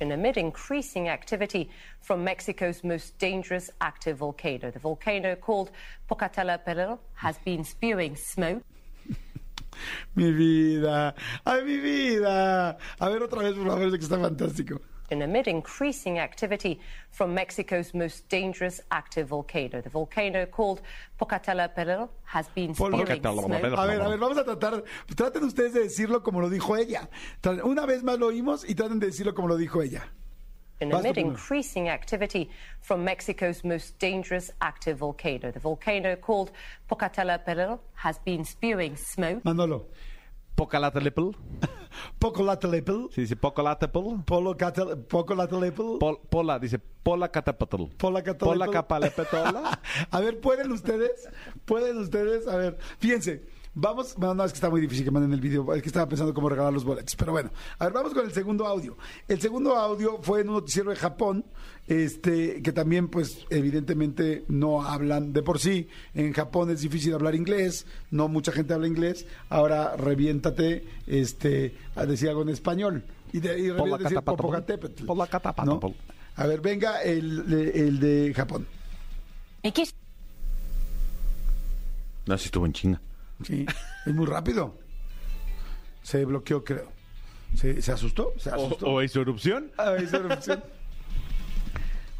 [0.00, 4.72] And amid increasing activity from Mexico's most dangerous active volcano.
[4.72, 5.70] The volcano called
[6.08, 8.64] Pocatello has been spewing smoke.
[10.16, 12.76] Mi vida, ay, mi vida.
[12.98, 14.80] A ver otra vez, por favor, es que está fantástico.
[15.10, 16.78] And amid increasing activity
[17.10, 19.80] from Mexico's most dangerous active volcano.
[19.80, 20.82] The volcano called
[21.18, 23.10] Pocatello Peril has been spewing smoke.
[23.10, 24.84] A ver, a ver, vamos a tratar,
[25.16, 27.08] traten ustedes de decirlo como lo dijo ella.
[27.64, 30.04] Una vez más lo oímos y traten de decirlo como lo dijo ella.
[30.82, 32.48] And amid increasing activity
[32.80, 35.50] from Mexico's most dangerous active volcano.
[35.50, 36.52] The volcano called
[36.88, 39.44] Pocatello has been spewing smoke.
[39.44, 39.86] Manolo.
[40.64, 41.30] Pocalatelepl.
[42.18, 43.08] Poco latelepel.
[43.12, 44.24] Se dice Pocalatelepl.
[44.26, 45.96] Polo catel, poco latelepel.
[45.98, 47.84] Pol- Pola, dice Pola Catapatl.
[47.96, 48.46] Pola catalepel.
[48.58, 49.80] Pola Capalepetola.
[50.10, 51.28] A ver, ¿pueden ustedes?
[51.64, 52.46] ¿Pueden ustedes?
[52.46, 53.42] A ver, fíjense.
[53.72, 56.08] Vamos, bueno, no, es que está muy difícil que manden el video, es que estaba
[56.08, 58.96] pensando cómo regalar los boletos, pero bueno, a ver, vamos con el segundo audio.
[59.28, 61.44] El segundo audio fue en un noticiero de Japón,
[61.90, 65.88] este, que también, pues, evidentemente no hablan de por sí.
[66.14, 69.26] En Japón es difícil hablar inglés, no mucha gente habla inglés.
[69.48, 73.02] Ahora reviéntate, este, a decir algo en español.
[73.32, 74.20] Y, de, y reviéntate decir.
[74.20, 75.04] Popocatépetl.
[75.64, 75.80] ¿no?
[76.36, 78.68] A ver, venga el, el de Japón.
[82.26, 83.00] No, si estuvo en chinga.
[83.42, 83.66] Sí,
[84.06, 84.78] es muy rápido.
[86.02, 86.92] Se bloqueó, creo.
[87.56, 88.32] ¿Se, se asustó?
[88.38, 89.02] ¿Se asustó?
[89.02, 89.72] hizo erupción?
[89.76, 90.62] Ah, la opción.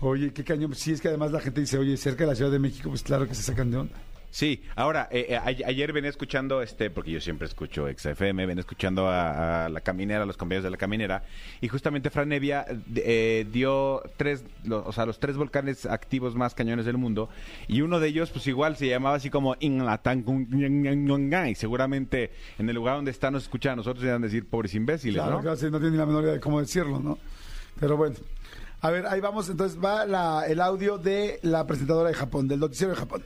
[0.01, 0.75] Oye, qué cañón.
[0.75, 3.03] Sí, es que además la gente dice, oye, cerca de la Ciudad de México, pues
[3.03, 3.95] claro que se sacan de onda.
[4.33, 8.61] Sí, ahora, eh, eh, a- ayer venía escuchando, este, porque yo siempre escucho XFM, venía
[8.61, 11.25] escuchando a, a la caminera, a los compañeros de la caminera,
[11.61, 16.55] y justamente Fran Evia eh, dio tres, lo- o sea, los tres volcanes activos más
[16.55, 17.29] cañones del mundo,
[17.67, 22.95] y uno de ellos, pues igual se llamaba así como y seguramente en el lugar
[22.97, 25.43] donde están nos escuchan a nosotros y van a decir pobres imbéciles, Claro, ¿no?
[25.43, 27.19] claro, sí, no tiene ni la menor idea de cómo decirlo, ¿no?
[27.81, 28.15] Pero bueno.
[28.82, 29.50] A ver, ahí vamos.
[29.50, 33.24] Entonces va la- el audio de la presentadora de Japón, del noticiero de Japón.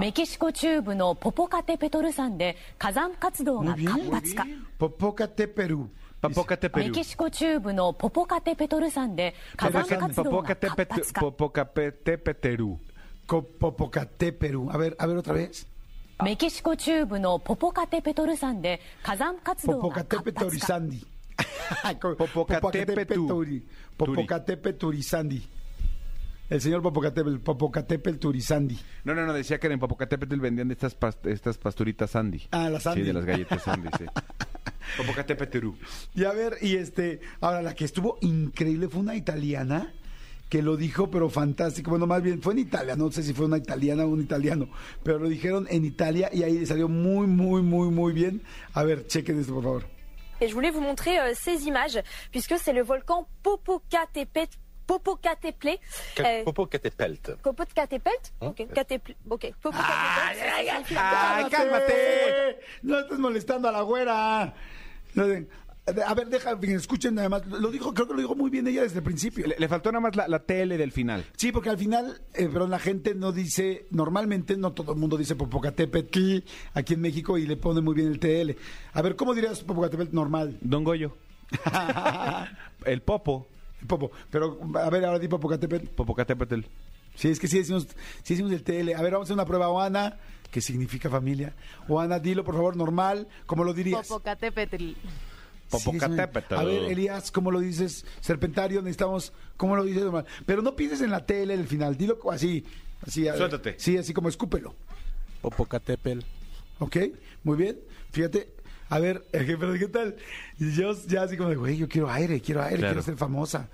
[0.00, 4.46] メキシコ中部のポポカテペトル山で火山活動が活発化
[4.78, 5.88] Popocate, Perú.
[6.22, 6.92] Papócate, メ Perú.
[6.92, 12.76] キシコ中部のポポカテペトル山で火山活動が活発化 Popocatépetl.
[13.26, 14.70] Co- Popocate, Perú.
[14.70, 15.66] A ver, a ver otra vez.
[16.24, 20.90] メキシコ中部のポポカテペトル山で火山活動が Popocate, 活発化 Petorizandi.
[20.90, 21.11] Co- Popocate, Petu-
[23.05, 23.63] Peturi-
[23.97, 25.43] Popocate, Peturizandi.
[26.49, 28.77] El señor Popocatépetl, Popocatépetl Turizandi.
[29.05, 32.43] No, no, no, decía que en Popocatépetl vendían estas, pas- estas pasturitas Sandy.
[32.51, 33.01] Ah, las Sandy.
[33.01, 34.05] Sí, de las galletas Sandy, sí.
[34.97, 35.69] Popocatépetl.
[36.13, 39.93] Y a ver, y este, ahora la que estuvo increíble fue una italiana
[40.49, 41.89] que lo dijo, pero fantástico.
[41.91, 44.69] Bueno, más bien fue en Italia, no sé si fue una italiana o un italiano,
[45.01, 48.43] pero lo dijeron en Italia y ahí salió muy, muy, muy, muy bien.
[48.73, 49.85] A ver, chequen esto, por favor.
[50.43, 52.01] Et je voulais vous montrer euh, ces images,
[52.31, 54.57] puisque c'est le volcan Popocatépetl.
[54.85, 55.77] Popocatépetl.
[56.19, 57.37] euh, Popocatépetl.
[57.41, 58.11] Popocatépetl.
[58.41, 59.15] Ok, Catépetl.
[59.29, 60.37] Ok, Popocatépetl.
[60.37, 62.59] ça signifie- ¡Ay, cálmate!
[62.83, 64.53] No estés molestando a la güera.
[65.15, 65.47] No, de-
[65.85, 67.45] A ver, deja, escuchen nada más.
[67.45, 69.45] Lo dijo, creo que lo dijo muy bien ella desde el principio.
[69.45, 71.25] Le, le faltó nada más la, la tele del final.
[71.35, 75.17] Sí, porque al final, eh, pero la gente no dice, normalmente no todo el mundo
[75.17, 76.37] dice Popocatépetl
[76.73, 78.57] aquí en México y le pone muy bien el TL.
[78.93, 80.57] A ver, ¿cómo dirías Popocatépetl normal?
[80.61, 81.17] Don Goyo.
[82.85, 83.47] el Popo.
[83.85, 85.87] Popo, pero a ver, ahora di Popocatépetl.
[85.87, 86.61] Popocatépetl.
[87.15, 87.87] Sí, es que sí decimos,
[88.23, 88.93] sí decimos el TL.
[88.95, 89.67] A ver, vamos a hacer una prueba.
[89.67, 90.17] Oana,
[90.49, 91.53] ¿qué significa familia?
[91.89, 94.07] Oana, dilo por favor normal, ¿cómo lo dirías?
[94.07, 94.93] Popocatépetl.
[95.69, 96.53] Popocatépetl.
[96.53, 98.05] Sí, a ver, Elías, ¿cómo lo dices?
[98.21, 100.25] Serpentario, necesitamos, ¿cómo lo dices normal?
[100.45, 102.63] Pero no pienses en la TL en el final, dilo así,
[103.05, 103.27] así.
[103.27, 103.75] a- Suéltate.
[103.79, 104.75] Sí, así como escúpelo.
[105.41, 106.19] Popocatépetl.
[106.79, 106.97] ¿Ok?
[107.43, 107.79] Muy bien.
[108.11, 108.49] Fíjate.
[108.89, 110.15] A ver, eh, pero ¿qué tal?
[110.59, 112.93] Y yo ya así como de, güey, yo quiero aire, quiero aire, Claro.
[112.93, 113.67] quiero ser famosa.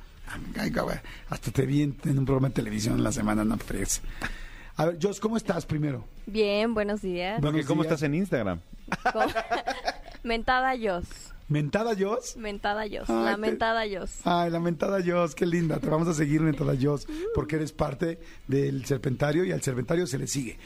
[0.58, 0.96] Ay, güey,
[1.30, 3.58] Hasta te vi en, en un programa de televisión en la semana, no.
[4.76, 6.06] A ver, Jos, ¿cómo estás primero?
[6.28, 7.42] Bien, buenos días.
[7.42, 7.94] Buenos ¿Cómo días.
[7.94, 8.60] estás en Instagram?
[9.12, 9.26] ¿Cómo?
[10.24, 11.06] mentada Jos.
[11.50, 12.38] ¿Mentada Jos?
[12.38, 13.10] Mentada Jos.
[13.10, 14.22] Ay, la mentada Jos.
[14.24, 15.80] Ay, la mentada Jos, qué linda.
[15.80, 20.20] Te vamos a seguir, mentada Jos, porque eres parte del serpentario y al serpentario se
[20.20, 20.60] le sigue.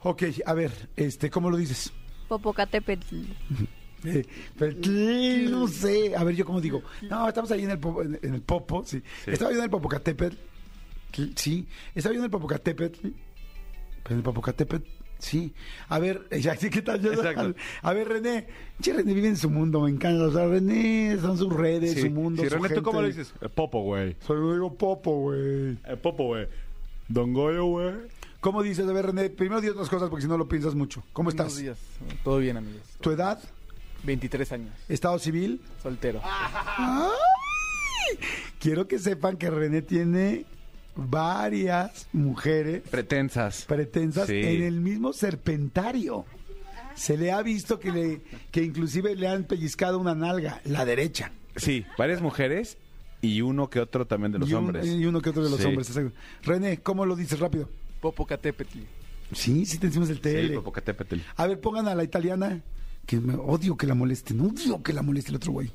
[0.00, 1.92] Ok, a ver, este, ¿cómo lo dices?
[2.28, 3.16] Popocatépetl.
[4.04, 6.14] Eh, no sé.
[6.14, 6.82] A ver, yo cómo digo.
[7.10, 9.02] No, estamos ahí en el, popo, en, en el Popo, sí.
[9.26, 10.36] Estaba yo en el Popocatépetl.
[11.34, 13.08] Sí, estaba yo en el Popocatépetl.
[14.02, 15.52] Pero en el Popocatépetl, sí.
[15.88, 17.00] A ver, ya sí, ¿qué tal?
[17.00, 17.54] Yo- Exacto.
[17.82, 18.46] A ver, René.
[18.80, 20.24] Che, René vive en su mundo, me encanta.
[20.26, 22.42] O sea, René son sus redes, su mundo.
[22.42, 23.20] Sí, su René, ¿tú cómo lo gente.
[23.22, 23.34] dices?
[23.40, 24.16] Eh, Popo, güey.
[24.26, 25.78] Soy yo digo Popo, güey.
[25.84, 26.46] Eh, Popo, güey.
[27.08, 27.94] Don Goyo, güey.
[28.40, 28.86] ¿Cómo dices?
[28.86, 31.02] A ver, René, primero di otras cosas porque si no lo piensas mucho.
[31.12, 31.46] ¿Cómo estás?
[31.54, 31.78] Buenos días.
[32.22, 32.82] Todo bien, amigos.
[33.00, 33.40] ¿Tu edad?
[34.04, 34.74] 23 años.
[34.88, 35.60] ¿Estado civil?
[35.82, 36.20] Soltero.
[36.22, 37.08] ¡Ay!
[38.60, 40.44] Quiero que sepan que René tiene
[40.98, 43.64] varias mujeres Pretensas.
[43.66, 44.34] pretensas Sí.
[44.40, 46.24] en el mismo serpentario.
[46.94, 51.30] Se le ha visto que le que inclusive le han pellizcado una nalga, la derecha.
[51.56, 52.76] Sí, varias mujeres
[53.22, 54.86] y uno que otro también de los y, un- hombres.
[54.86, 55.66] y uno que otro de los Sí.
[55.66, 55.88] hombres.
[55.88, 56.12] exacto.
[56.42, 57.68] René, ¿cómo lo dices rápido?
[58.00, 58.78] Popocatépetl.
[59.32, 60.54] Sí, sí te decimos el Sí, TL.
[60.54, 61.16] Popocatépetl.
[61.36, 62.60] a ver, pongan a la italiana,
[63.06, 65.70] que me odio que la molesten, odio que la moleste el otro güey.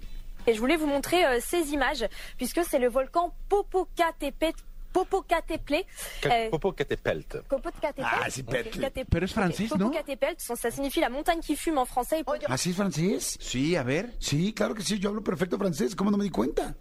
[0.46, 2.06] Et je voulais vous montrer euh, ces images,
[2.38, 4.60] puisque c'est le volcan Popocatépetl.
[4.94, 5.86] Popocatépetl.
[6.26, 7.42] euh, Popocatépetl.
[7.50, 8.08] Popocatépetl.
[8.10, 8.46] Ah, c'est.
[8.46, 9.08] Catépetl.
[9.10, 9.88] Pero es francés, ¿no?
[9.90, 12.20] Popocatépetl, ça signifie la montagne qui fume en français.
[12.22, 13.38] Et ¿Así es francés?
[13.42, 14.14] Sí, a ver.
[14.20, 16.76] Sí, claro que sí, yo hablo perfecto francés, ¿cómo no me di cuenta?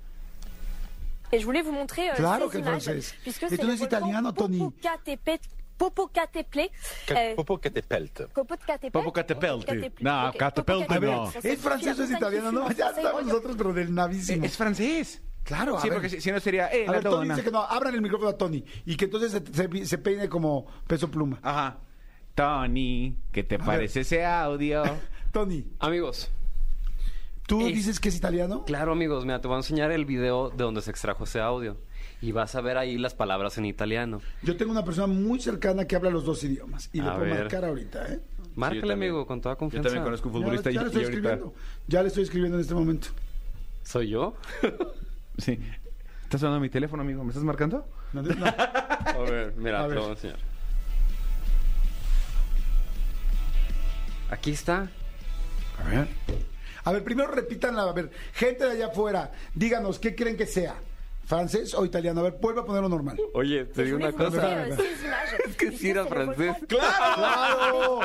[1.33, 3.14] Et je voulais vous montrer euh, Claro ces que images, francés.
[3.22, 4.59] puisque Et c'est le italiano, Tony.
[4.59, 5.48] Popocatépetl.
[5.79, 6.70] Popocatépetl.
[7.11, 8.29] euh, Popocatépetl.
[8.35, 8.92] Popocatépetl.
[8.92, 9.64] Popocatépetl.
[10.05, 10.33] No,
[11.01, 11.33] ver, no.
[11.42, 12.53] ¿es francés o es italiano?
[12.53, 12.98] No, ya français.
[12.98, 14.44] estamos nosotros, pero del navísimo.
[14.44, 15.22] Es francés.
[15.44, 15.96] Claro, a Sí, ver.
[15.96, 16.68] porque si, si no sería.
[16.72, 17.35] Eh, A la ver, Tony dona.
[17.35, 20.28] dice que no, abran el micrófono a Tony y que entonces se, se- se peine
[20.28, 21.38] como peso pluma.
[21.42, 21.78] Ajá.
[22.35, 24.83] Tony, ¿qué te parece ese audio?
[25.33, 26.31] Tony, Amigos,
[27.46, 27.72] ¿tú Eh.
[27.72, 28.64] dices que es italiano?
[28.64, 31.76] claro amigos, mira, te voy a enseñar el video de donde se extrajo ese audio.
[32.20, 34.20] Y vas a ver ahí las palabras en italiano.
[34.44, 37.24] Yo tengo una persona muy cercana que habla los dos idiomas y le A puedo
[37.26, 37.40] ver.
[37.40, 38.20] marcar ahorita, ¿eh?
[38.55, 38.98] Márcale, también.
[39.11, 39.88] amigo, con toda Yo confianza.
[39.88, 41.28] también conozco un futbolista ya, ya y, le y estoy ahorita.
[41.33, 41.55] escribiendo.
[41.88, 43.09] Ya le estoy escribiendo en este momento.
[43.83, 44.35] ¿Soy yo?
[45.38, 45.58] Sí.
[46.24, 47.22] ¿Estás sonando mi teléfono, amigo?
[47.24, 47.86] ¿Me estás marcando?
[48.12, 48.46] No, no.
[48.46, 49.96] A ver, mira, A te ver.
[49.96, 50.38] lo voy a enseñar.
[54.30, 54.88] Aquí está.
[55.84, 56.08] A ver.
[56.84, 60.74] A ver, primero repitan, a ver, gente de allá afuera, díganos, ¿qué creen que sea?
[61.24, 62.20] ¿Francés o italiano?
[62.20, 63.16] A ver, vuelve a ponerlo normal.
[63.34, 64.66] Oye, te digo voulais una cosa.
[65.48, 66.56] Es que sí era francés.
[66.68, 68.00] ¡Claro!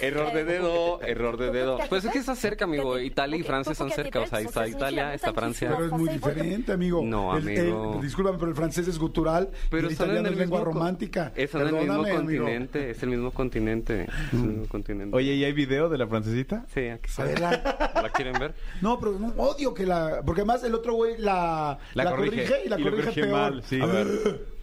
[0.00, 1.78] Error de Euh, dedo, error de dedo.
[1.88, 2.98] Pues es que está cerca, amigo.
[2.98, 4.20] Italia y Francia están cerca.
[4.20, 5.70] O sea, ahí está Italia, está Francia.
[5.74, 7.02] Pero es muy diferente, amigo.
[7.04, 7.98] No, amigo.
[8.02, 11.32] discúlpame, pero el francés es gutural Pero el italiano en el es lengua romántica.
[11.34, 12.90] Están en el mismo continente.
[12.90, 14.02] Es el mismo continente.
[14.04, 15.16] Es el mismo continente.
[15.16, 16.64] Oye, ¿y hay video de la francesita?
[16.72, 17.40] Sí, aquí A está.
[17.40, 18.54] la- ¿La quieren ver?
[18.80, 20.22] No, pero no, odio que la...
[20.24, 23.28] Porque además el otro güey la, la, corrige, y la corrige peor.
[23.30, 23.80] mal, sí.
[23.80, 24.55] A ver.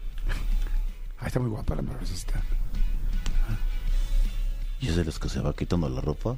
[1.24, 2.42] Ahí está muy guapa la francesita.
[4.82, 6.38] ¿Y es de los que se va quitando la ropa?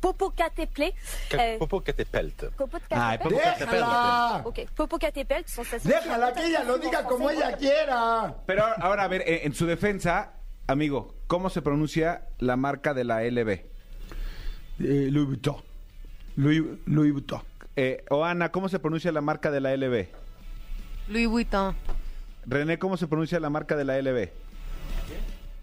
[0.00, 0.82] Popocatépetl.
[1.38, 2.46] Euh, Popocatépetl.
[2.90, 3.70] Ay, Popocatépetl.
[3.70, 4.42] ¡Déjala!
[4.44, 5.50] Ok, Popocatépetl,
[5.84, 8.34] Déjala que ella lo diga como ella quiera.
[8.46, 10.32] Pero ahora, a ver, eh, en su defensa,
[10.70, 13.48] Amigo, ¿cómo se pronuncia la marca de la LB?
[14.78, 15.56] Eh, Louis Vuitton.
[16.36, 17.42] Louis, Louis Vuitton.
[17.74, 20.06] Eh, Oana, ¿cómo se pronuncia la marca de la LB?
[21.08, 21.74] Louis Vuitton.
[22.46, 24.28] René, ¿cómo se pronuncia la marca de la LB?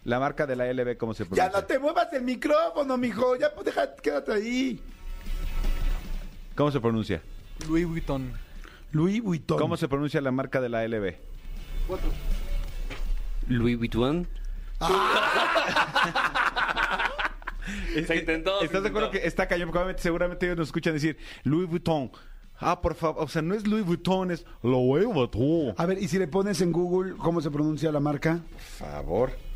[0.08, 1.52] La marca de la LB, ¿cómo se Ya pronuncia?
[1.62, 3.36] no te muevas el micrófono, mijo.
[3.36, 4.80] Ya pues deja, quédate ahí.
[6.56, 7.22] ¿Cómo se pronuncia?
[7.68, 8.32] Louis Vuitton.
[8.94, 9.60] Louis Vuitton.
[9.60, 11.14] ¿Cómo se pronuncia la marca de la LB?
[13.50, 14.26] Louis Vuitton.
[18.06, 19.68] Se intentó, se ¿Estás de acuerdo que está cañón?
[19.68, 22.12] Porque obviamente, seguramente ellos nos escuchan decir Louis Vuitton.
[22.60, 23.22] Ah, por favor.
[23.22, 25.74] O sea, no es Louis Vuitton, es Louis Vuitton.
[25.78, 28.40] A ver, y si le pones en Google cómo se pronuncia la marca.
[28.52, 29.47] Por favor.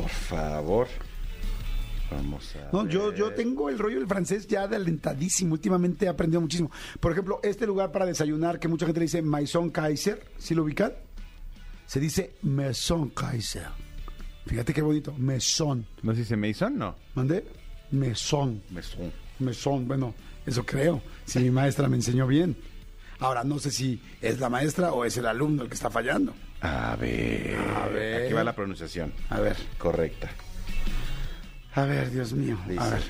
[0.00, 0.88] Por favor.
[2.10, 2.70] Vamos a.
[2.72, 3.18] No, yo, ver.
[3.18, 5.52] yo tengo el rollo del francés ya adelantadísimo.
[5.52, 6.70] Últimamente he aprendido muchísimo.
[6.98, 10.64] Por ejemplo, este lugar para desayunar que mucha gente le dice Maison Kaiser, ¿sí lo
[10.64, 10.92] ubican?
[11.86, 13.66] Se dice Maison Kaiser.
[14.46, 15.12] Fíjate qué bonito.
[15.18, 15.86] Maison.
[16.02, 16.78] ¿No se dice Mason?
[16.78, 16.96] No.
[17.14, 17.44] ¿Mandé?
[17.90, 18.62] Maison.
[18.70, 19.12] Mason.
[19.38, 19.86] Maison.
[19.86, 20.14] Bueno,
[20.46, 21.02] eso creo.
[21.26, 22.56] Si mi maestra me enseñó bien.
[23.18, 26.32] Ahora, no sé si es la maestra o es el alumno el que está fallando.
[26.62, 27.56] A ver.
[27.76, 28.24] A ver.
[28.24, 29.12] Aquí va la pronunciación.
[29.30, 29.56] A ver.
[29.78, 30.30] Correcta.
[31.74, 32.58] A ver, Dios mío.
[32.68, 32.80] Dice.
[32.80, 33.02] A ver.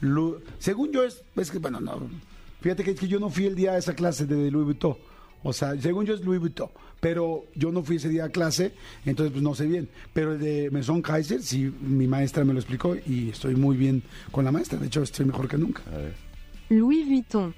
[0.00, 2.08] Lu- según yo es, es que, bueno, no.
[2.60, 4.96] Fíjate que, es que yo no fui el día a esa clase de Louis Vuitton.
[5.42, 6.68] O sea, según yo es Louis Vuitton.
[7.00, 8.72] Pero yo no fui ese día a clase,
[9.04, 9.88] entonces pues no sé bien.
[10.14, 14.02] Pero el de Maison Kaiser, sí, mi maestra me lo explicó y estoy muy bien
[14.32, 14.78] con la maestra.
[14.78, 15.82] De hecho, estoy mejor que nunca.
[15.92, 16.14] A ver.
[16.70, 17.54] Louis Vuitton.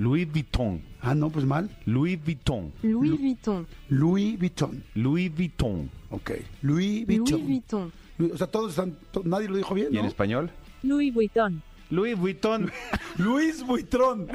[0.00, 0.80] Louis Vuitton.
[1.02, 1.68] Ah, no, pues mal.
[1.84, 2.72] Louis Vuitton.
[2.82, 3.66] Louis Vuitton.
[3.90, 4.82] Louis Vuitton.
[4.94, 5.90] Louis Vuitton.
[6.08, 6.30] Ok.
[6.62, 7.26] Louis Vuitton.
[7.40, 7.92] Louis Vuitton.
[8.32, 10.08] O sea, todos están, to- nadie lo dijo bien, ¿Y en ¿no?
[10.08, 10.50] español?
[10.82, 11.62] Louis Vuitton.
[11.90, 12.70] Louis Vuitton.
[13.18, 14.28] Luis Buitrón.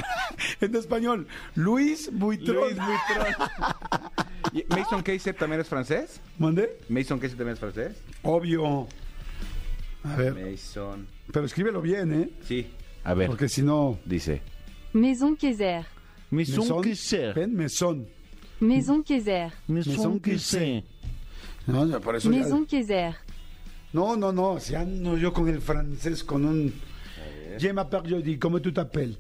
[0.62, 1.26] en español.
[1.56, 2.58] Luis Buitrón.
[2.58, 3.48] Louis Vuitton.
[4.54, 6.22] ¿Y ¿Mason Kaiser también es francés?
[6.38, 6.78] ¿Mandé?
[6.90, 7.98] ¿Mason Kaiser también es francés?
[8.22, 8.88] Obvio.
[10.04, 11.08] A ver, Mason.
[11.34, 12.30] pero escríbelo bien, ¿eh?
[12.44, 12.68] Sí.
[13.04, 13.28] A ver.
[13.28, 13.98] Porque si no...
[14.06, 14.42] Dice.
[14.96, 15.86] Maison Kaiser.
[16.32, 17.34] Maison Kaiser.
[17.34, 18.08] Ven, mesón.
[18.62, 19.52] Maison Kaiser.
[19.68, 20.84] Maison Kaiser.
[21.68, 22.32] No, por eso...
[22.32, 23.14] ya- Maison Kaiser.
[23.92, 24.58] No, no, no.
[24.58, 26.74] Si ando yo con el francés con un...
[27.60, 28.38] Je m'appelle Jody.
[28.40, 29.18] ¿Cómo tú t'appelles?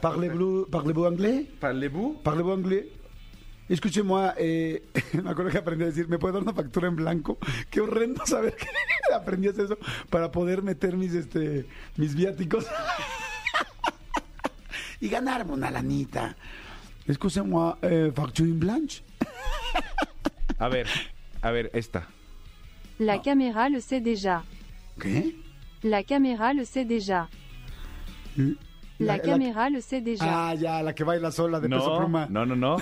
[0.00, 1.46] Parlez-vous parlez anglais?
[1.58, 2.20] Parlez-vous?
[2.22, 2.86] Parlez-vous anglais?
[3.68, 4.84] Escúcheme, eh,
[5.20, 7.38] me acuerdo que aprendí a decir, ¿me puede dar una factura en blanco?
[7.70, 8.68] Qué horrendo saber que
[9.14, 9.78] aprendí a hacer eso
[10.10, 12.66] para poder meter mis, este, mis viáticos
[15.00, 16.36] y ganarme una lanita.
[17.06, 19.02] Escúcheme, eh, facture blanche.
[20.58, 20.86] A ver.
[21.42, 22.06] A ver, esta.
[22.98, 24.42] La caméra le sait déjà.
[24.98, 25.36] ¿Qué?
[25.82, 27.28] La caméra le sait déjà.
[28.98, 30.24] La, caméra le sait déjà.
[30.48, 32.26] Ah, ya, la que baila sola de peso No, pluma.
[32.30, 32.78] no, no, no.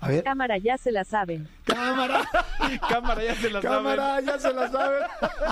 [0.00, 0.24] A ver.
[0.24, 1.46] Cámara ya se la saben.
[1.64, 2.22] Cámara.
[2.88, 5.02] Cámara, ya se la Cámara, ya se la saben.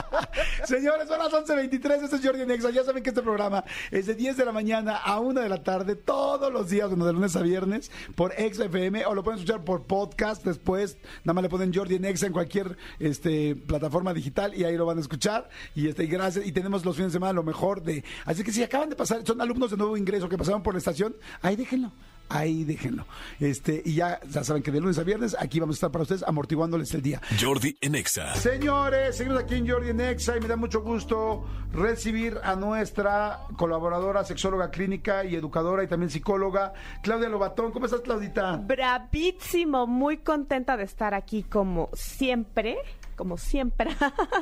[0.65, 2.71] Señores, son las 11.23, este es Jordi Nexa.
[2.71, 5.63] Ya saben que este programa es de 10 de la mañana a 1 de la
[5.63, 9.65] tarde, todos los días, bueno, de lunes a viernes, por XFM, o lo pueden escuchar
[9.65, 10.97] por podcast después.
[11.25, 14.99] Nada más le ponen Jordi Nexa en cualquier este, plataforma digital y ahí lo van
[14.99, 15.49] a escuchar.
[15.75, 16.47] Y este, y gracias.
[16.47, 18.03] Y tenemos los fines de semana lo mejor de.
[18.25, 20.79] Así que si acaban de pasar, son alumnos de nuevo ingreso que pasaron por la
[20.79, 21.93] estación, ahí déjenlo.
[22.29, 23.07] Ahí déjenlo.
[23.41, 26.03] Este, y ya, ya saben que de lunes a viernes aquí vamos a estar para
[26.03, 27.21] ustedes amortiguándoles el día.
[27.41, 28.35] Jordi en Exa.
[28.35, 34.25] Señores, seguimos aquí en Jordi Nexa y me da mucho gusto recibir a nuestra colaboradora,
[34.25, 37.73] sexóloga clínica y educadora y también psicóloga, Claudia Lobatón.
[37.73, 38.57] ¿Cómo estás, Claudita?
[38.57, 42.77] Bravísimo, muy contenta de estar aquí como siempre,
[43.17, 43.91] como siempre.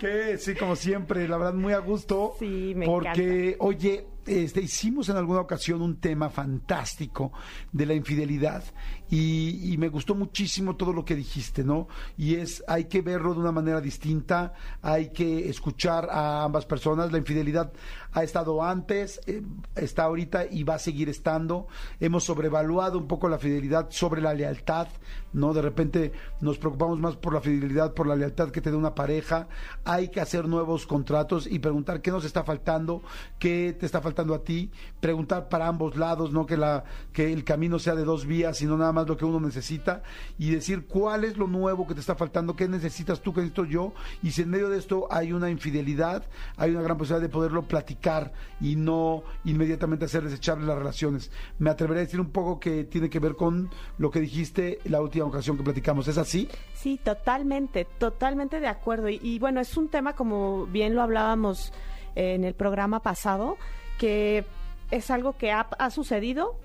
[0.00, 2.34] Que sí, como siempre, la verdad, muy a gusto.
[2.38, 7.32] Sí, me Porque, oye, este, hicimos en alguna ocasión un tema fantástico
[7.72, 8.64] de la infidelidad
[9.08, 11.86] y, me gustó muchísimo todo lo que dijiste, ¿no?
[12.16, 17.12] Y es, hay que verlo de una manera distinta, hay que escuchar a ambas personas.
[17.12, 17.72] La infidelidad
[18.12, 19.42] ha estado antes, eh,
[19.76, 21.68] está ahorita y va a seguir estando.
[22.00, 24.88] Hemos sobrevaluado un poco la fidelidad sobre la lealtad,
[25.34, 25.52] ¿no?
[25.52, 28.94] De repente nos preocupamos más por la fidelidad, por la lealtad que te da una
[28.94, 29.46] pareja.
[29.84, 33.02] Hay que hacer nuevos contratos y preguntar qué nos está faltando,
[33.38, 37.44] qué te está faltando a ti, preguntar para ambos lados, no que la que el
[37.44, 40.02] camino sea de dos vías, sino nada más lo que uno necesita
[40.38, 43.64] y decir cuál es lo nuevo que te está faltando, qué necesitas tú, qué necesito
[43.64, 43.92] yo
[44.22, 46.24] y si en medio de esto hay una infidelidad,
[46.56, 51.30] hay una gran posibilidad de poderlo platicar y no inmediatamente hacer desechables las relaciones.
[51.58, 55.00] Me atreveré a decir un poco que tiene que ver con lo que dijiste la
[55.00, 56.08] última ocasión que platicamos.
[56.08, 56.48] ¿Es así?
[56.74, 59.08] Sí, totalmente, totalmente de acuerdo.
[59.08, 61.72] Y, y bueno, es un tema como bien lo hablábamos
[62.14, 63.56] eh, en el programa pasado,
[63.98, 64.44] que
[64.90, 66.58] es algo que ha, sucedido,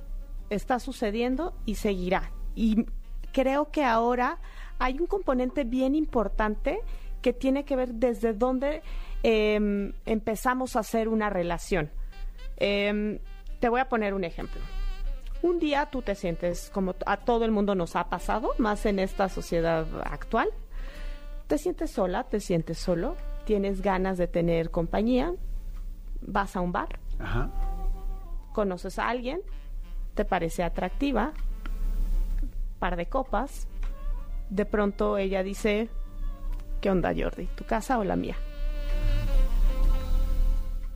[0.49, 2.31] está sucediendo y seguirá.
[2.55, 2.85] Y
[3.31, 4.39] creo que ahora
[4.79, 6.81] hay un componente bien importante
[7.21, 8.81] que tiene que ver desde dónde
[9.23, 11.91] em, empezamos a hacer una relación.
[12.57, 13.19] Em,
[13.59, 14.59] te voy a poner un ejemplo.
[15.41, 18.99] Un día tú te sientes como a todo el mundo nos ha pasado, más en
[18.99, 20.49] esta sociedad actual.
[21.47, 23.15] Te sientes sola, te sientes solo,
[23.45, 25.33] tienes ganas de tener compañía,
[26.21, 27.49] vas a un bar, Ajá.
[28.53, 29.41] conoces a alguien,
[30.13, 31.31] te parece atractiva,
[32.79, 33.67] par de copas,
[34.49, 35.89] de pronto ella dice,
[36.81, 37.47] ¿qué onda Jordi?
[37.55, 38.35] ¿Tu casa o la mía?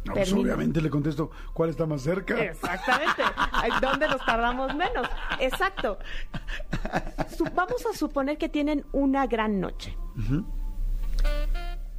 [0.05, 2.37] No, pues, obviamente le contesto, ¿cuál está más cerca?
[2.39, 3.23] Exactamente.
[3.81, 5.07] ¿Dónde nos tardamos menos?
[5.39, 5.97] Exacto.
[7.55, 9.97] Vamos a suponer que tienen una gran noche.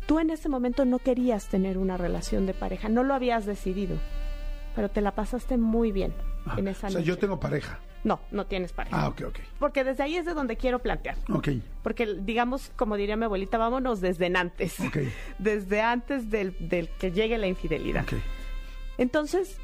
[0.06, 3.96] Tú en ese momento no querías tener una relación de pareja, no lo habías decidido,
[4.74, 6.12] pero te la pasaste muy bien
[6.44, 6.60] Ajá.
[6.60, 7.08] en esa o sea, noche.
[7.08, 7.80] yo tengo pareja.
[8.04, 8.96] No, no tienes pareja.
[9.02, 9.38] Ah, ok, ok.
[9.58, 11.16] Porque desde ahí es de donde quiero plantear.
[11.28, 11.48] Ok,
[11.82, 14.78] Porque, digamos, como diría mi abuelita, vámonos desde antes.
[14.78, 14.98] ok,
[15.40, 18.04] Desde antes del, del que llegue la infidelidad.
[18.04, 18.12] ok.
[18.98, 19.58] Entonces,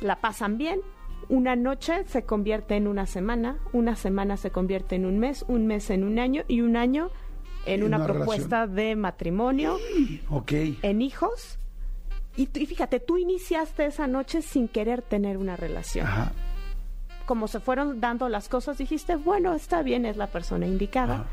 [0.00, 0.80] la pasan bien.
[1.28, 5.66] Una noche se convierte en una semana, una semana se convierte en un mes, un
[5.66, 7.10] mes en un año y un año
[7.66, 9.78] en una, una propuesta de matrimonio,
[10.30, 10.52] Ok.
[10.82, 11.58] en hijos.
[12.36, 16.06] Y, fíjate, tú iniciaste esa noche sin querer tener una relación.
[16.06, 16.32] Ajá.
[17.26, 21.14] Como se fueron dando las cosas, dijiste, bueno, está bien, es la persona indicada.
[21.14, 21.26] Ajá.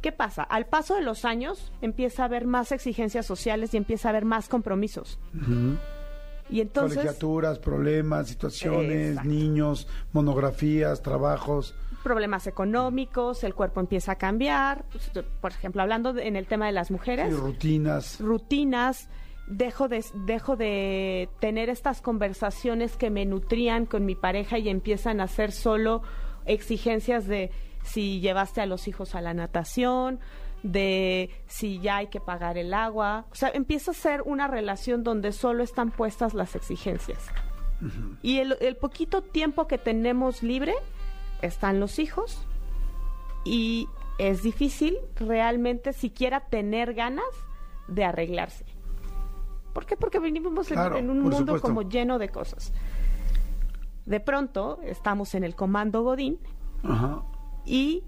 [0.00, 0.42] ¿Qué pasa?
[0.42, 4.24] Al paso de los años empieza a haber más exigencias sociales y empieza a haber
[4.24, 5.18] más compromisos.
[6.48, 6.96] Y entonces...
[6.96, 9.28] Colegiaturas, problemas, situaciones, Exacto.
[9.28, 11.74] niños, monografías, trabajos.
[12.02, 16.66] Problemas económicos, el cuerpo empieza a cambiar, pues, por ejemplo, hablando de- en el tema
[16.66, 18.20] de las mujeres, y rutinas.
[18.20, 19.08] rutinas,
[19.46, 25.20] dejo de, dejo de tener estas conversaciones que me nutrían con mi pareja y empiezan
[25.20, 26.02] a ser solo
[26.46, 27.50] exigencias de
[27.82, 30.20] si llevaste a los hijos a la natación,
[30.62, 35.02] de si ya hay que pagar el agua, o sea, empieza a ser una relación
[35.02, 37.18] donde solo están puestas las exigencias.
[38.22, 40.74] Y el, el poquito tiempo que tenemos libre
[41.42, 42.46] están los hijos
[43.44, 43.88] y
[44.18, 47.24] es difícil realmente siquiera tener ganas
[47.88, 48.64] de arreglarse.
[49.72, 49.96] ¿Por qué?
[49.96, 51.62] Porque venimos en- Claro, en, un mundo supuesto.
[51.68, 52.72] como lleno de cosas.
[54.04, 56.38] De pronto estamos en el comando Godín
[56.82, 57.22] Ajá.
[57.64, 58.04] y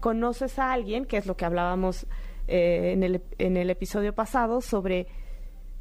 [0.00, 2.06] conoces a alguien, que es lo que hablábamos
[2.46, 5.06] eh, en, el, en el episodio pasado, sobre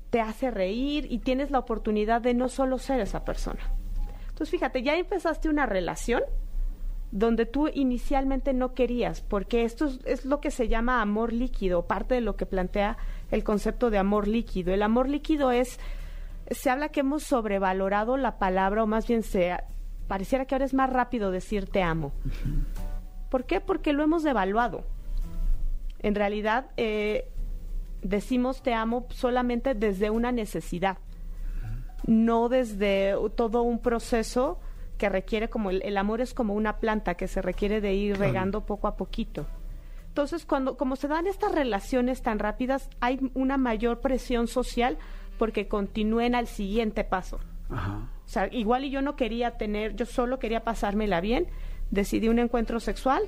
[0.10, 3.60] te hace reír y tienes la oportunidad de no solo ser esa persona.
[4.30, 6.22] Entonces, fíjate, ya empezaste una relación
[7.14, 11.86] donde tú inicialmente no querías, porque esto es, es lo que se llama amor líquido,
[11.86, 12.98] parte de lo que plantea
[13.30, 14.74] el concepto de amor líquido.
[14.74, 15.80] El amor líquido es,
[16.50, 19.56] se habla que hemos sobrevalorado la palabra, o más bien se,
[20.08, 22.14] pareciera que ahora es más rápido decir te amo.
[23.30, 23.62] ¿Por qué?
[23.62, 24.84] Porque lo hemos devaluado.
[26.00, 27.30] En realidad, eh,
[28.02, 30.98] decimos te amo solamente desde una necesidad,
[32.08, 34.60] no desde todo un proceso
[34.98, 38.18] que requiere como el, el amor es como una planta que se requiere de ir
[38.18, 39.46] regando poco a poquito.
[40.08, 44.98] Entonces, cuando como se dan estas relaciones tan rápidas, hay una mayor presión social
[45.40, 47.40] porque continúen al siguiente paso.
[47.70, 48.10] Ajá.
[48.26, 51.48] O sea, igual y yo no quería tener, yo solo quería pasármela bien,
[51.90, 53.24] decidí un encuentro sexual,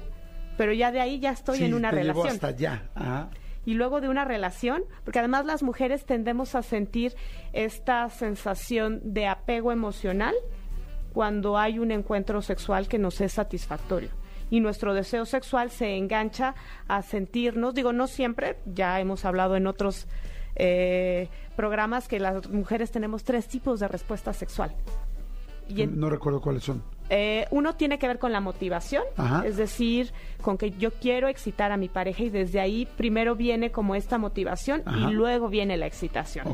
[0.57, 2.28] pero ya de ahí ya estoy Sí, en una te relación.
[2.28, 2.89] hasta allá.
[2.93, 3.30] Ajá.
[3.66, 7.16] Y luego de una relación, porque además las mujeres tendemos a sentir
[7.51, 10.36] esta sensación de apego emocional
[11.16, 14.09] cuando hay un encuentro sexual que nos es satisfactorio.
[14.51, 16.53] Y nuestro deseo sexual se engancha
[16.88, 20.07] a sentirnos, digo, no siempre, ya hemos hablado en otros
[20.57, 24.76] eh, programas que las mujeres tenemos tres tipos de respuesta sexual.
[25.68, 26.84] Y en- No recuerdo cuáles son.
[27.09, 29.45] eh, uno tiene que ver con la motivación, Ajá.
[29.47, 30.11] es decir,
[30.41, 34.18] con que yo quiero excitar a mi pareja y desde ahí primero viene como esta
[34.18, 35.09] motivación Ajá.
[35.09, 36.45] y luego viene la excitación.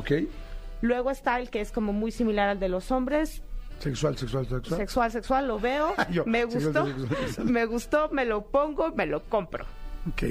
[0.82, 3.44] Luego está el que es como muy similar al de los hombres,
[3.82, 4.80] Sexual, sexual, sexual.
[4.80, 7.48] sexual, sexual, lo veo, Yo, me gustó, sexual, sexual.
[7.50, 9.66] me gustó, me lo pongo, me lo compro.
[10.10, 10.24] Ok.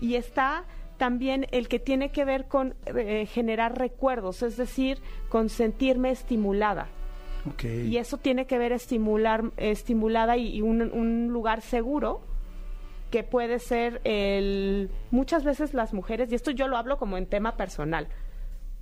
[0.00, 0.64] Y está
[0.96, 6.88] también el que tiene que ver con eh, generar recuerdos, es decir, con sentirme estimulada.
[7.52, 7.64] Ok.
[7.64, 12.20] Y eso tiene que ver estimular, estimulada y, y un, un lugar seguro
[13.10, 17.26] que puede ser el muchas veces las mujeres y esto yo lo hablo como en
[17.26, 18.08] tema personal.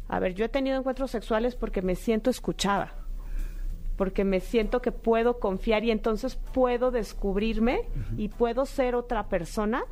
[0.08, 2.94] A ver, yo he tenido encuentros sexuales porque me siento escuchada,
[3.96, 7.82] porque me siento que puedo confiar y entonces puedo descubrirme
[8.16, 9.84] y puedo ser otra persona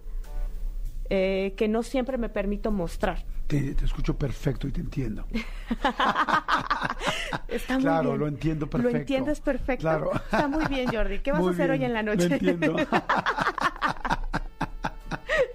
[1.11, 3.25] eh, que no siempre me permito mostrar.
[3.47, 5.27] Te, te escucho perfecto y te entiendo.
[7.49, 8.21] Está muy Claro, bien.
[8.21, 8.93] lo entiendo perfecto.
[8.95, 9.83] Lo entiendes perfecto.
[9.83, 10.13] Claro.
[10.15, 11.19] Está muy bien, Jordi.
[11.21, 12.27] ¿Qué vas Muy a hacer bien, hoy en la lo noche?
[12.33, 12.77] entiendo.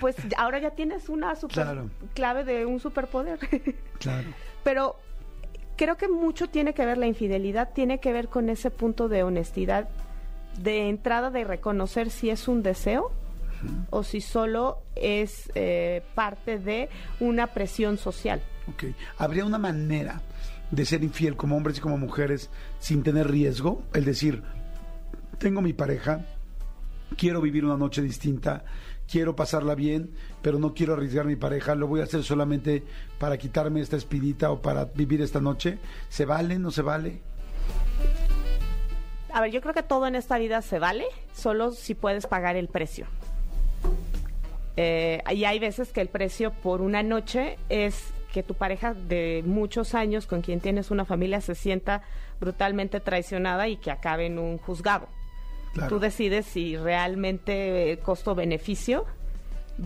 [0.00, 1.90] pues ahora ya tienes una super Claro.
[2.14, 3.38] clave de un superpoder.
[3.98, 4.28] Claro.
[4.62, 4.96] Pero
[5.80, 9.22] creo que mucho tiene que ver la infidelidad, tiene que ver con ese punto de
[9.22, 9.88] honestidad,
[10.62, 13.10] de entrada de reconocer si es un deseo
[13.88, 18.42] o si solo es eh, parte de una presión social.
[18.68, 18.94] Ok.
[19.16, 20.20] ¿Habría una manera
[20.70, 23.82] de ser infiel como hombres y como mujeres sin tener riesgo?
[23.94, 24.42] El decir,
[25.38, 26.26] tengo mi pareja,
[27.16, 28.64] quiero vivir una noche distinta,
[29.10, 32.84] quiero pasarla bien, pero no quiero arriesgar mi pareja, lo voy a hacer solamente
[33.18, 35.78] para quitarme esta espinita o para vivir esta noche.
[36.08, 36.58] ¿Se vale?
[36.58, 37.20] ¿No se vale?
[39.32, 41.04] A ver, yo creo que todo en esta vida se vale,
[41.34, 43.06] solo si puedes pagar el precio.
[44.76, 49.42] Eh, y hay veces que el precio por una noche es que tu pareja de
[49.44, 52.02] muchos años con quien tienes una familia se sienta
[52.40, 55.08] brutalmente traicionada y que acabe en un juzgado.
[55.72, 55.88] Claro.
[55.88, 59.04] Tú decides si realmente eh, costo-beneficio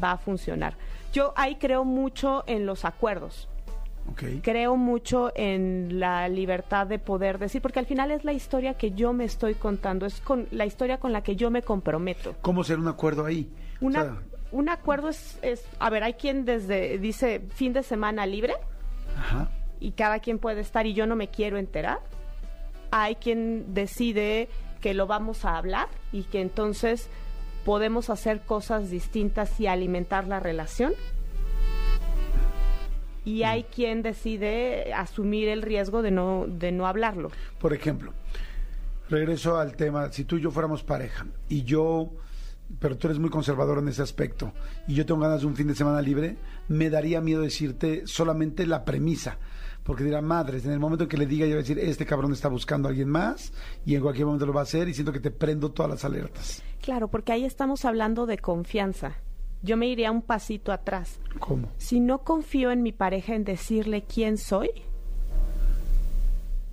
[0.02, 0.76] va a funcionar.
[1.12, 3.48] Yo ahí creo mucho en los acuerdos.
[4.42, 8.90] Creo mucho en la libertad de poder decir, porque al final es la historia que
[8.90, 12.34] yo me estoy contando, es con la historia con la que yo me comprometo.
[12.42, 13.50] ¿Cómo ser un acuerdo ahí?
[13.80, 14.22] O Una, sea,
[14.52, 18.52] un acuerdo es, es, a ver, hay quien desde dice fin de semana libre
[19.18, 19.48] ajá.
[19.80, 22.00] y cada quien puede estar y yo no me quiero enterar.
[22.90, 24.50] Hay quien decide
[24.84, 27.08] que lo vamos a hablar y que entonces
[27.64, 30.92] podemos hacer cosas distintas y alimentar la relación.
[33.24, 37.30] Y hay quien decide asumir el riesgo de no, de no hablarlo.
[37.58, 38.12] Por ejemplo,
[39.08, 42.10] regreso al tema, si tú y yo fuéramos pareja y yo,
[42.78, 44.52] pero tú eres muy conservador en ese aspecto,
[44.86, 46.36] y yo tengo ganas de un fin de semana libre,
[46.68, 49.38] me daría miedo decirte solamente la premisa.
[49.84, 52.06] Porque dirá, madres, en el momento en que le diga, yo voy a decir, este
[52.06, 53.52] cabrón está buscando a alguien más
[53.84, 56.04] y en cualquier momento lo va a hacer y siento que te prendo todas las
[56.06, 56.62] alertas.
[56.80, 59.12] Claro, porque ahí estamos hablando de confianza.
[59.62, 61.18] Yo me iría un pasito atrás.
[61.38, 61.68] ¿Cómo?
[61.76, 64.70] Si no confío en mi pareja en decirle quién soy,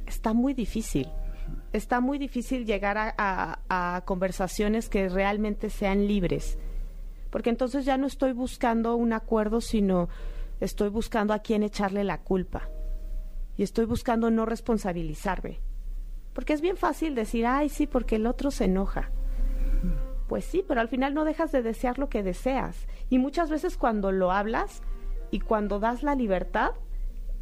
[0.08, 1.08] está muy difícil.
[1.74, 6.58] Está muy difícil llegar a, a- a conversaciones que realmente sean libres.
[7.30, 10.10] Porque entonces ya no estoy buscando un acuerdo, sino
[10.60, 12.68] estoy buscando a quién echarle la culpa.
[13.58, 15.60] Y estoy buscando no responsabilizarme.
[16.34, 19.10] Porque es bien fácil decir, ay, sí, porque el otro se enoja.
[20.28, 22.88] Pues sí, pero al final no dejas de desear lo que deseas.
[23.10, 24.82] Y muchas veces cuando lo hablas
[25.30, 26.72] y cuando das la libertad,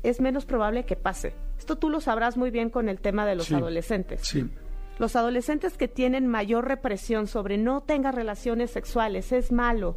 [0.02, 1.36] es menos probable que pase.
[1.58, 3.54] Esto tú lo sabrás muy bien con el tema de los Sí.
[3.54, 4.22] adolescentes.
[4.24, 4.50] Sí.
[4.98, 9.96] Los adolescentes que tienen mayor represión sobre no tengas relaciones sexuales, es malo,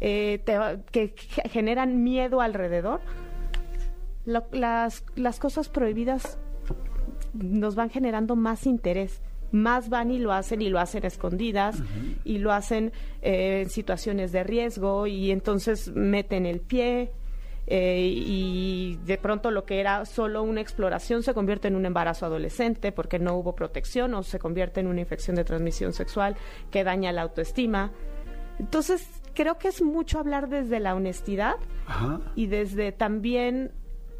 [0.00, 0.58] eh, te
[0.90, 3.00] que ge- generan miedo alrededor,
[4.24, 6.38] lo- las, las cosas prohibidas
[7.32, 9.20] nos van generando más interés.
[9.52, 11.80] Más van y lo hacen y lo hacen escondidas
[12.24, 17.12] y lo hacen eh, en situaciones de riesgo y entonces meten el pie
[17.68, 22.26] eh, y de pronto lo que era solo una exploración se convierte en un embarazo
[22.26, 26.36] adolescente porque no hubo protección o se convierte en una infección de transmisión sexual
[26.72, 27.92] que daña la autoestima.
[28.58, 31.54] Entonces creo que es mucho hablar desde la honestidad
[31.86, 32.20] Ajá.
[32.34, 33.70] y desde también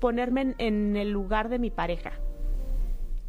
[0.05, 2.13] ponerme en, en el lugar de mi pareja.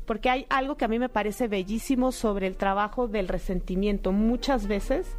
[0.05, 4.11] Porque hay algo que a mí me parece bellísimo sobre el trabajo del resentimiento.
[4.11, 5.15] Muchas veces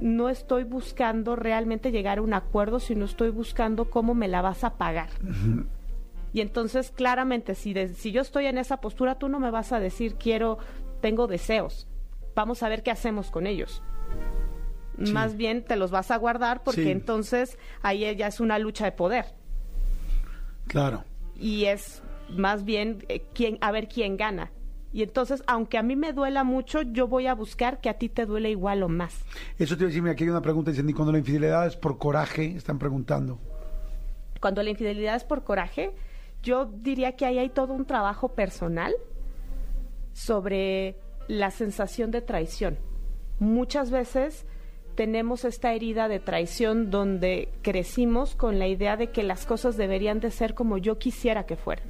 [0.00, 4.64] no estoy buscando realmente llegar a un acuerdo, sino estoy buscando cómo me la vas
[4.64, 5.10] a pagar.
[6.32, 9.72] Y entonces, claramente, si, de- si yo estoy en esa postura, tú no me vas
[9.72, 10.56] a decir, quiero,
[11.02, 11.86] tengo deseos.
[12.34, 13.82] Vamos a ver qué hacemos con ellos.
[15.04, 15.12] Sí.
[15.12, 16.90] Más bien te los vas a guardar porque Sí.
[16.90, 19.26] entonces ahí ya es una lucha de poder.
[20.66, 21.04] Claro.
[21.38, 24.50] Y es más bien eh, quién, a ver quién gana.
[24.92, 28.08] Y entonces, aunque a mí me duela mucho, yo voy a buscar que a ti
[28.08, 29.14] te duele igual o más.
[29.58, 31.76] Eso te iba a decir, aquí hay una pregunta, dicen, y cuando la infidelidad es
[31.76, 33.38] por coraje, están preguntando.
[34.40, 35.92] Cuando la infidelidad es por coraje,
[36.42, 38.94] yo diría que ahí hay todo un trabajo personal
[40.12, 40.96] sobre
[41.28, 42.78] la sensación de traición.
[43.38, 44.46] Muchas veces
[44.96, 50.20] tenemos esta herida de traición donde crecimos con la idea de que las cosas deberían
[50.20, 51.86] de ser como yo quisiera que fueran.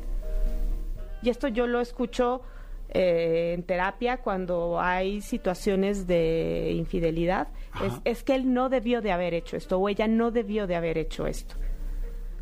[1.22, 2.42] Y esto yo lo escucho
[2.90, 7.48] eh, en terapia cuando hay situaciones de infidelidad.
[7.84, 10.76] Es, es que él no debió de haber hecho esto o ella no debió de
[10.76, 11.54] haber hecho esto.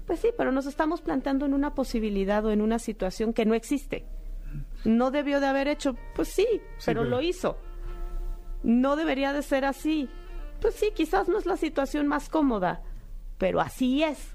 [0.07, 3.55] Pues sí, pero nos estamos plantando en una posibilidad o en una situación que no
[3.55, 4.05] existe.
[4.85, 6.47] No debió de haber hecho, pues sí,
[6.85, 7.57] pero pero- lo hizo.
[8.63, 10.09] No debería de ser así.
[10.65, 12.81] Pues sí, quizás no es la situación más cómoda,
[13.37, 14.31] pero así es.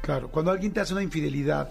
[0.00, 1.68] Claro, cuando alguien te hace una infidelidad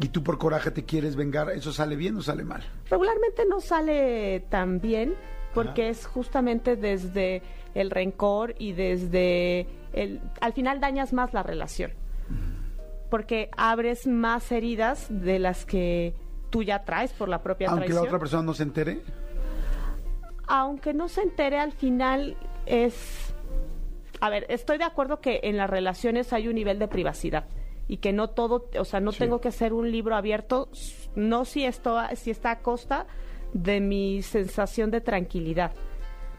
[0.00, 2.64] y tú por coraje te quieres vengar, ¿eso sale bien o sale mal?
[2.90, 5.14] Regularmente no sale tan bien
[5.54, 7.42] porque es justamente desde
[7.74, 10.20] el rencor y desde el...
[10.40, 11.92] Al final dañas más la relación,
[13.08, 16.12] porque abres más heridas de las que
[16.50, 18.06] tú ya traes por la propia Aunque la traición.
[18.08, 19.00] otra persona no se entere.
[20.48, 22.36] aunque no se entere al final
[22.66, 23.34] es
[24.20, 27.46] a ver estoy de acuerdo que en las relaciones hay un nivel de privacidad
[27.88, 30.68] y que no todo o sea no tengo que ser un libro abierto
[31.14, 33.06] no si esto si está a costa
[33.52, 35.72] de mi sensación de tranquilidad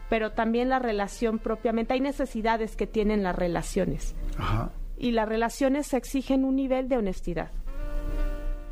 [0.08, 4.70] pero también la relación propiamente hay necesidades que tienen las relaciones Ajá.
[4.96, 7.50] y las relaciones exigen un nivel de honestidad.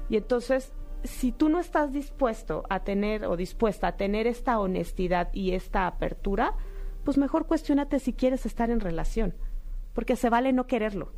[0.09, 0.73] Y entonces,
[1.05, 5.87] si tú no estás dispuesto a tener o dispuesta a tener esta honestidad y esta
[5.87, 6.55] apertura,
[7.07, 9.35] pues mejor cuestionate si quieres estar en relación,
[9.95, 11.13] porque se vale no quererlo.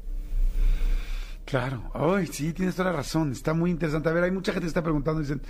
[1.46, 4.10] Claro, ay, sí, tienes toda la razón, está muy interesante.
[4.10, 5.40] A ver, hay mucha gente que está preguntando, dicen,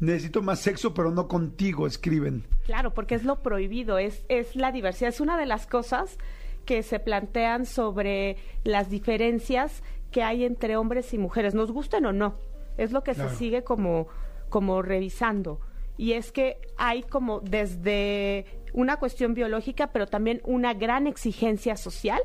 [0.00, 2.44] necesito más sexo, pero no contigo, escriben.
[2.66, 5.08] Claro, porque es lo prohibido, es, es la diversidad.
[5.08, 6.18] Es una de las cosas
[6.66, 12.12] que se plantean sobre las diferencias que hay entre hombres y mujeres, nos gusten o
[12.12, 12.36] no.
[12.76, 13.30] Es lo que Claro.
[13.30, 14.08] se sigue como,
[14.50, 15.58] como revisando.
[15.96, 18.44] Y es que hay como desde
[18.76, 22.20] una cuestión biológica, pero también una gran exigencia social,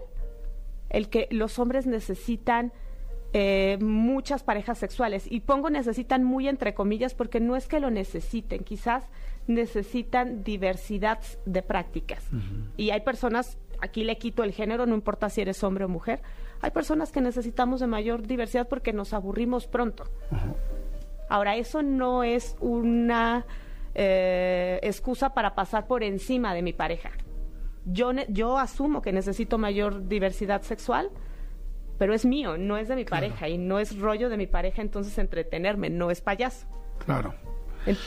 [0.90, 2.74] el que los hombres necesitan
[3.32, 5.26] eh, muchas parejas sexuales.
[5.32, 9.06] Y pongo necesitan muy entre comillas porque no es que lo necesiten, quizás
[9.48, 12.22] necesitan diversidad de prácticas.
[12.76, 16.22] Y hay personas, aquí le quito el género, no importa si eres hombre o mujer,
[16.60, 20.04] hay personas que necesitamos de mayor diversidad porque nos aburrimos pronto.
[21.30, 23.46] Ahora, eso no es una
[23.96, 27.12] eh, excusa para pasar por encima de mi pareja.
[27.86, 31.10] Yo, yo asumo que necesito mayor diversidad sexual,
[31.98, 34.82] pero es mío, no es de mi pareja y no es rollo de mi pareja,
[34.82, 36.68] entonces entretenerme, no es payaso.
[37.06, 37.34] Claro.
[37.86, 37.98] En-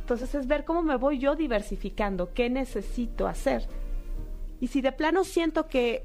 [0.00, 3.68] Entonces es ver cómo me voy yo diversificando, qué necesito hacer.
[4.60, 6.04] Y si de plano siento que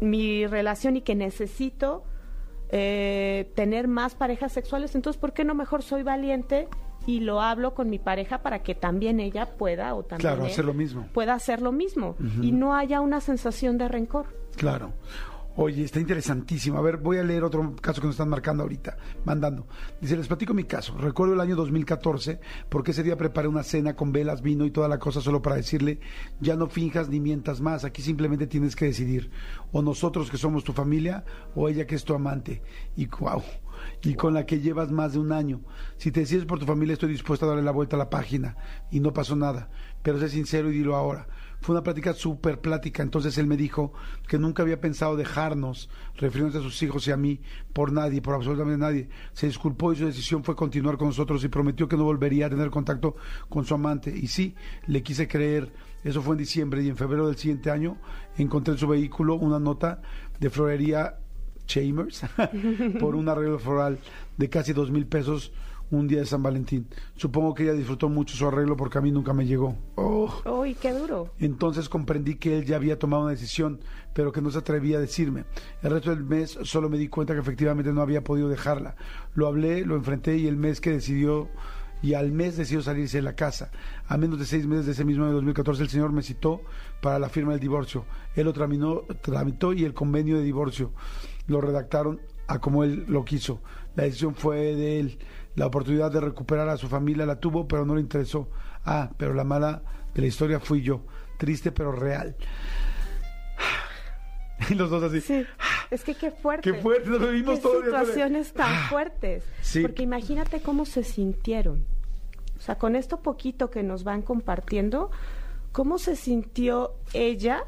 [0.00, 2.02] mi relación y que necesito
[2.70, 6.68] eh, tener más parejas sexuales, entonces ¿por qué no mejor soy valiente
[7.06, 10.50] y lo hablo con mi pareja para que también ella pueda o también Claro, él
[10.52, 11.06] hacer lo mismo.
[11.12, 14.26] pueda hacer lo mismo y no haya una sensación de rencor?
[14.56, 14.92] Claro.
[15.54, 16.78] Oye, está interesantísimo.
[16.78, 18.96] A ver, voy a leer otro caso que nos están marcando ahorita,
[19.26, 19.66] mandando.
[20.00, 20.96] Dice, les platico mi caso.
[20.96, 22.40] Recuerdo el año 2014,
[22.70, 25.56] porque ese día preparé una cena con velas, vino y toda la cosa solo para
[25.56, 26.00] decirle,
[26.40, 29.30] ya no finjas ni mientas más, aquí simplemente tienes que decidir.
[29.72, 31.22] O nosotros que somos tu familia,
[31.54, 32.62] o ella que es tu amante.
[32.96, 33.42] Y wow.
[34.04, 35.60] Y con la que llevas más de un año.
[35.96, 38.56] Si te decides por tu familia, estoy dispuesta a darle la vuelta a la página.
[38.90, 39.70] Y no pasó nada.
[40.02, 41.28] Pero sé sincero y dilo ahora.
[41.60, 43.04] Fue una plática súper plática.
[43.04, 43.92] Entonces él me dijo
[44.26, 47.40] que nunca había pensado dejarnos, refiriéndose a sus hijos y a mí,
[47.72, 49.08] por nadie, por absolutamente nadie.
[49.32, 52.50] Se disculpó y su decisión fue continuar con nosotros y prometió que no volvería a
[52.50, 53.14] tener contacto
[53.48, 54.10] con su amante.
[54.10, 54.56] Y sí,
[54.88, 55.72] le quise creer.
[56.02, 57.96] Eso fue en diciembre y en febrero del siguiente año
[58.36, 60.02] encontré en su vehículo una nota
[60.40, 61.18] de florería
[61.72, 62.22] Chambers
[63.00, 63.98] por un arreglo floral
[64.36, 65.52] de casi dos mil pesos
[65.90, 66.86] un día de San Valentín.
[67.16, 69.76] Supongo que ella disfrutó mucho su arreglo porque a mí nunca me llegó.
[69.96, 70.32] Oh.
[70.60, 71.30] ¡Uy, qué duro!
[71.38, 73.80] Entonces comprendí que él ya había tomado una decisión,
[74.14, 75.44] pero que no se atrevía a decirme.
[75.82, 78.96] El resto del mes solo me di cuenta que efectivamente no había podido dejarla.
[79.34, 81.48] Lo hablé, lo enfrenté y el mes que decidió
[82.00, 83.70] y al mes decidió salirse de la casa.
[84.08, 86.62] A menos de seis meses de ese mismo año 2014 el señor me citó
[87.02, 88.06] para la firma del divorcio.
[88.34, 90.90] Él lo traminó- tramitó y el convenio de divorcio
[91.46, 93.60] lo redactaron a como él lo quiso.
[93.94, 95.18] La decisión fue de él.
[95.54, 98.48] La oportunidad de recuperar a su familia la tuvo, pero no le interesó.
[98.84, 99.82] Ah, pero la mala
[100.14, 101.04] de la historia fui yo.
[101.38, 102.36] Triste, pero real.
[104.70, 105.20] Y los dos así.
[105.20, 105.44] Sí,
[105.90, 106.70] es que qué fuerte.
[106.70, 109.42] Qué fuerte, nos lo vimos Qué situaciones tan fuertes.
[109.60, 109.82] Sí.
[109.82, 111.84] Porque imagínate cómo se sintieron.
[112.56, 115.10] O sea, con esto poquito que nos van compartiendo,
[115.72, 117.64] ¿cómo se sintió ella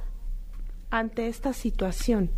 [0.91, 2.31] ante esta situación?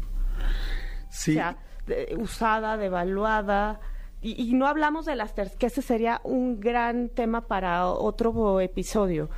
[1.16, 1.32] Sí.
[1.32, 1.56] O sea,
[1.86, 3.80] de- usada, devaluada.
[4.22, 8.60] Y, y no hablamos de las ter que ese sería un gran tema para otro
[8.60, 9.28] episodio,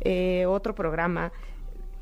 [0.00, 1.32] eh, otro programa.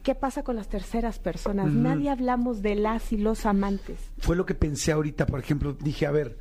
[0.02, 1.66] ¿Qué pasa con las terceras personas?
[1.68, 1.76] Ujú.
[1.76, 3.98] Nadie hablamos de las y los amantes.
[4.18, 6.38] Fue lo que pensé ahorita, por ejemplo, dije, a ver,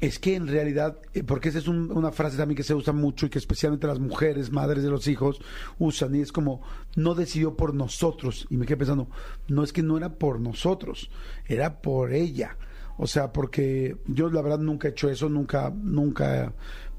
[0.00, 2.92] es que en realidad, eh, porque esa es un- una frase también que se usa
[2.92, 5.40] mucho y que especialmente las mujeres, madres de los hijos,
[5.78, 6.62] usan, y es como,
[6.96, 8.46] no decidió por nosotros.
[8.50, 9.08] Y me quedé pensando,
[9.48, 11.10] no es que no era por nosotros,
[11.46, 12.56] era por ella.
[12.96, 16.52] O sea, porque yo la verdad nunca he hecho eso, nunca, nunca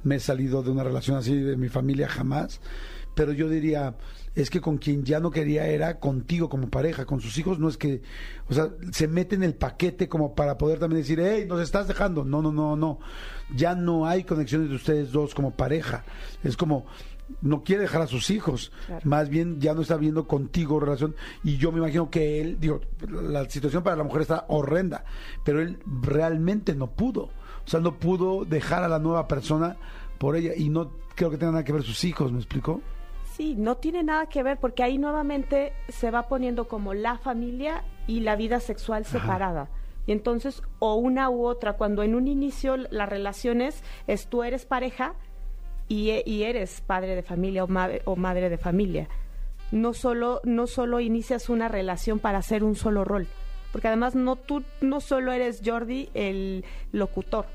[0.04, 2.62] me he salido de una relación así de mi familia, jamás.
[3.16, 3.95] Pero yo diría,
[4.42, 7.68] es que con quien ya no quería era contigo como pareja, con sus hijos no
[7.70, 8.02] es que,
[8.48, 11.88] o sea, se mete en el paquete como para poder también decir, hey, nos estás
[11.88, 12.24] dejando.
[12.24, 13.00] No, no, no, no.
[13.56, 16.04] Ya no hay conexiones de ustedes dos como pareja.
[16.44, 16.86] Es como,
[17.42, 19.02] no quiere dejar a sus hijos, Claro.
[19.04, 22.82] más bien ya no está viendo contigo relación y yo me imagino que él, digo,
[23.08, 25.06] la situación para la mujer está horrenda,
[25.44, 29.78] pero él realmente no pudo, o sea, no pudo dejar a la nueva persona
[30.18, 32.82] por ella y no creo que tenga nada que ver sus hijos, ¿me explicó?
[33.40, 37.86] Sí, no tiene nada que ver porque ahí nuevamente se va poniendo como la familia
[38.06, 39.70] y la vida sexual separada.
[40.06, 44.44] Y entonces, o una u otra, cuando en un inicio la relación es, es tú
[44.44, 45.14] eres pareja
[45.88, 49.08] y, e- y eres padre de familia o, ma- o madre de familia.
[49.72, 53.26] No solo, no solo inicias una relación para hacer un solo rol,
[53.72, 57.46] porque además no tú no solo eres Jordi el locutor,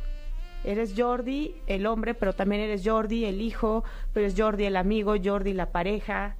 [0.64, 5.14] Eres Jordi, el hombre, pero también eres Jordi, el hijo, pero eres Jordi, el amigo,
[5.22, 6.36] Jordi, la pareja.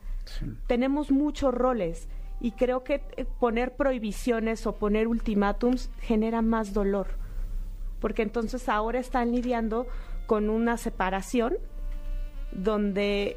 [0.67, 2.09] Tenemos muchos roles
[2.41, 7.09] y creo que eh, poner prohibiciones o poner ultimátums genera más dolor,
[8.01, 9.87] porque entonces ahora están lidiando
[10.27, 11.57] con una separación
[12.53, 13.37] donde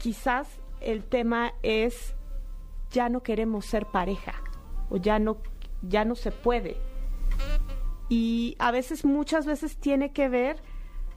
[0.00, 0.48] quizás
[0.80, 2.14] el tema es
[2.90, 4.34] ya no queremos ser pareja
[4.90, 5.36] o ya no
[5.82, 6.76] ya no se puede
[8.08, 10.56] y a veces, muchas veces tiene que ver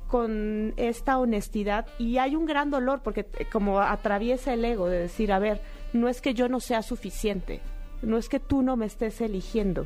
[0.07, 4.99] con esta honestidad y hay un gran dolor porque eh, como atraviesa el ego de
[4.99, 5.61] decir, a ver,
[5.93, 7.61] no es que yo no sea suficiente,
[8.01, 9.85] no es que tú no me estés eligiendo,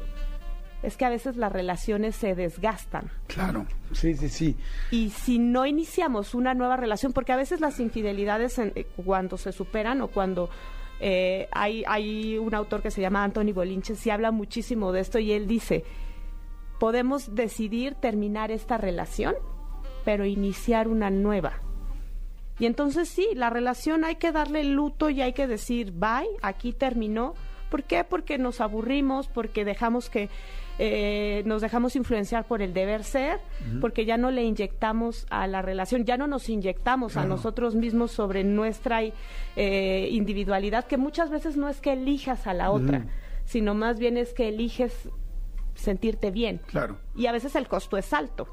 [0.82, 3.12] es que a veces las relaciones se desgastan.
[3.28, 4.56] Claro, sí, sí, sí.
[4.90, 9.38] Y si no iniciamos una nueva relación, porque a veces las infidelidades en- eh, cuando
[9.38, 10.50] se superan o cuando
[11.02, 15.20] eh, hay, hay un autor que se llama Anthony Bolinches y habla muchísimo de esto
[15.20, 15.84] y él dice,
[16.80, 19.36] podemos decidir terminar esta relación,
[20.04, 21.62] pero iniciar una nueva.
[22.60, 26.72] Y entonces sí, la relación hay que darle luto y hay que decir, bye, aquí
[26.72, 27.34] terminó.
[27.70, 28.04] ¿Por qué?
[28.04, 30.30] Porque nos aburrimos, porque dejamos que
[30.78, 33.40] eh, nos dejamos influenciar por el deber ser,
[33.82, 38.12] porque ya no le inyectamos a la relación, ya no nos inyectamos a nosotros mismos
[38.12, 39.02] sobre nuestra
[39.56, 43.06] eh, individualidad, que muchas veces no es que elijas a la otra,
[43.46, 45.10] sino más bien es que eliges
[45.76, 46.62] sentirte bien.
[46.68, 46.98] Claro.
[47.16, 48.48] Y a veces el costo es alto,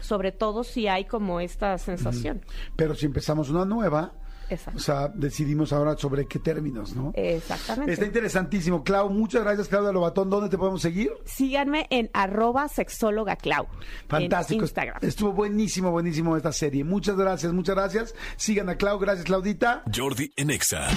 [0.00, 2.42] sobre todo si hay como esta sensación.
[2.76, 4.12] Pero si empezamos una nueva,
[4.48, 4.78] Exacto.
[4.78, 7.12] o sea, decidimos ahora sobre qué términos, ¿no?
[7.14, 7.92] Exactamente.
[7.92, 8.82] Está interesantísimo.
[8.82, 10.28] Clau, muchas gracias, Claudia Lobatón.
[10.28, 11.12] ¿Dónde te podemos seguir?
[11.24, 13.66] Síganme en arroba sexóloga Clau.
[14.08, 14.58] Fantástico.
[14.60, 14.98] En Instagram.
[15.02, 16.84] Estuvo buenísimo, buenísimo esta serie.
[16.84, 18.14] Muchas gracias, muchas gracias.
[18.36, 18.98] Sigan a Clau.
[18.98, 19.82] Gracias, Claudita.
[19.94, 20.88] Jordi en Exa.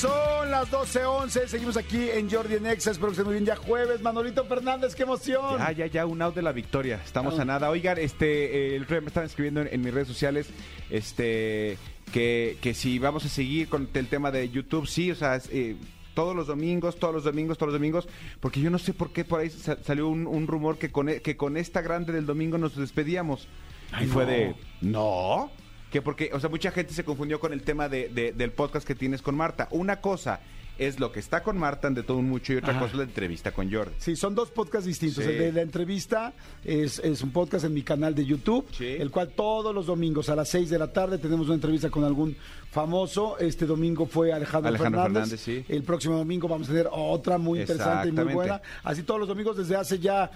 [0.00, 1.46] Son las 12.11.
[1.46, 2.90] Seguimos aquí en Jordi en Exa.
[2.92, 3.44] Espero que estén muy bien.
[3.44, 4.00] Ya jueves.
[4.00, 5.58] Manolito Fernández, qué emoción.
[5.58, 7.00] Ya, ya, ya, un out de la victoria.
[7.04, 7.42] Estamos Ah.
[7.42, 7.68] a nada.
[7.70, 10.48] Oigan, este, eh, el otro día me estaban escribiendo en, en mis redes sociales,
[10.88, 11.76] este,
[12.12, 15.76] que, que si vamos a seguir con el tema de YouTube, sí, o sea, eh,
[16.14, 18.08] todos los domingos, todos los domingos, todos los domingos,
[18.40, 21.08] porque yo no sé por qué por ahí sa- salió un, un rumor que con,
[21.10, 23.48] e- que con esta grande del domingo nos despedíamos.
[23.92, 24.30] Ay, y fue no.
[24.30, 25.50] de, no,
[25.90, 28.86] que porque, o sea, mucha gente se confundió con el tema de, de- del podcast
[28.86, 29.68] que tienes con Marta.
[29.70, 30.40] Una cosa
[30.78, 32.78] es lo que está con Marta de todo un mucho y otra Ajá.
[32.80, 33.92] cosa es la entrevista con Jordi.
[33.98, 35.22] Sí, son dos podcasts distintos.
[35.24, 35.30] Sí.
[35.30, 36.32] El de la entrevista
[36.64, 40.36] es, es un podcast en mi canal de YouTube, el cual todos los domingos a
[40.36, 42.34] las 6 de la tarde tenemos una entrevista con algún
[42.70, 43.36] famoso.
[43.38, 45.40] Este domingo fue Alejandro, Alejandro Fernández.
[45.40, 45.74] Fernández, sí.
[45.74, 48.62] El próximo domingo vamos a tener otra muy interesante y muy buena.
[48.82, 50.30] Así todos los domingos desde hace ya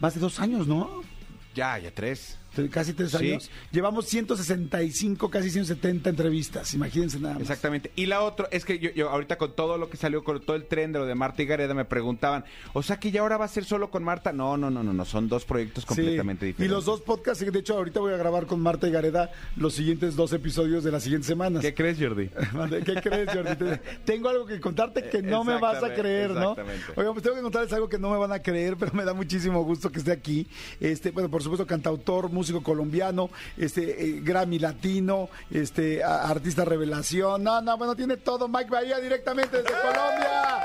[0.00, 1.02] más de dos años, ¿no?
[1.54, 2.38] Ya, ya tres.
[2.68, 3.30] Casi tres Sí.
[3.32, 3.50] años.
[3.72, 6.74] Llevamos 165, casi 170 entrevistas.
[6.74, 7.42] Imagínense nada más.
[7.42, 7.90] Exactamente.
[7.96, 10.56] Y la otra es que yo, yo ahorita con todo lo que salió, con todo
[10.56, 13.36] el tren de lo de Marta y Gareda, me preguntaban, o sea que ya ahora
[13.36, 14.32] va a ser solo con Marta.
[14.32, 16.66] No, no, no, no, no, son dos proyectos completamente Sí, diferentes.
[16.66, 19.74] Y los dos podcasts, de hecho, ahorita voy a grabar con Marta y Gareda los
[19.74, 21.62] siguientes dos episodios de las siguientes semanas.
[21.62, 22.28] ¿Qué crees, Jordi?
[22.84, 23.56] ¿Qué crees, Jordi?
[23.56, 26.56] Te- Tengo algo que contarte que no me vas a creer, ¿no?
[26.96, 29.14] Oigan, pues tengo que contarles algo que no me van a creer, pero me da
[29.14, 30.46] muchísimo gusto que esté aquí.
[30.80, 37.42] Este, bueno, por supuesto, cantautor, músico colombiano, este, eh, Grammy latino, este, a- artista revelación.
[37.44, 38.48] No, no, bueno, tiene todo.
[38.48, 40.64] Mike Bahía directamente desde Colombia.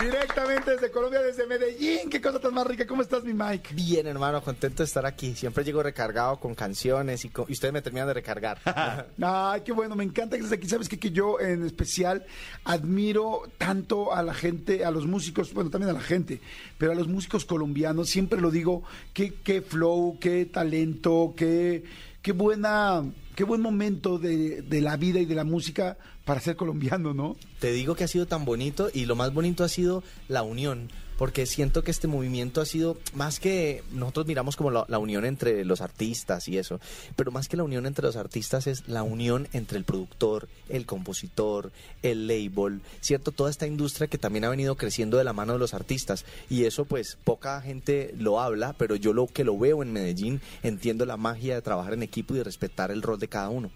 [0.00, 2.10] Directamente desde Colombia, desde Medellín.
[2.10, 2.86] Qué cosa tan más rica.
[2.86, 3.72] ¿Cómo estás, mi Mike?
[3.74, 5.34] Bien, hermano, contento de estar aquí.
[5.36, 8.58] Siempre llego recargado con canciones y, co- y ustedes me terminan de recargar.
[9.22, 10.68] Ay, qué bueno, me encanta que estés aquí.
[10.68, 10.98] Sabes qué?
[10.98, 12.24] que yo en especial
[12.64, 16.40] admiro tanto a la gente, a los músicos, bueno, también a la gente,
[16.78, 18.82] pero a los músicos colombianos, siempre lo digo,
[19.12, 21.84] qué, qué flow, qué talento, qué,
[22.22, 23.04] qué buena,
[23.36, 27.36] qué buen momento de, de la vida y de la música para ser colombiano, ¿no?
[27.58, 30.90] Te digo que ha sido tan bonito y lo más bonito ha sido la unión.
[31.18, 35.64] Porque siento que este movimiento ha sido más que nosotros miramos como la, unión entre
[35.64, 36.80] los artistas y eso,
[37.14, 40.84] pero más que la unión entre los artistas es la unión entre el productor, el
[40.84, 41.70] compositor,
[42.02, 45.60] el label, cierto, toda esta industria que también ha venido creciendo de la mano de
[45.60, 49.82] los artistas y eso pues poca gente lo habla, pero yo lo que lo veo
[49.82, 53.28] en Medellín entiendo la magia de trabajar en equipo y de respetar el rol de
[53.28, 53.70] cada uno.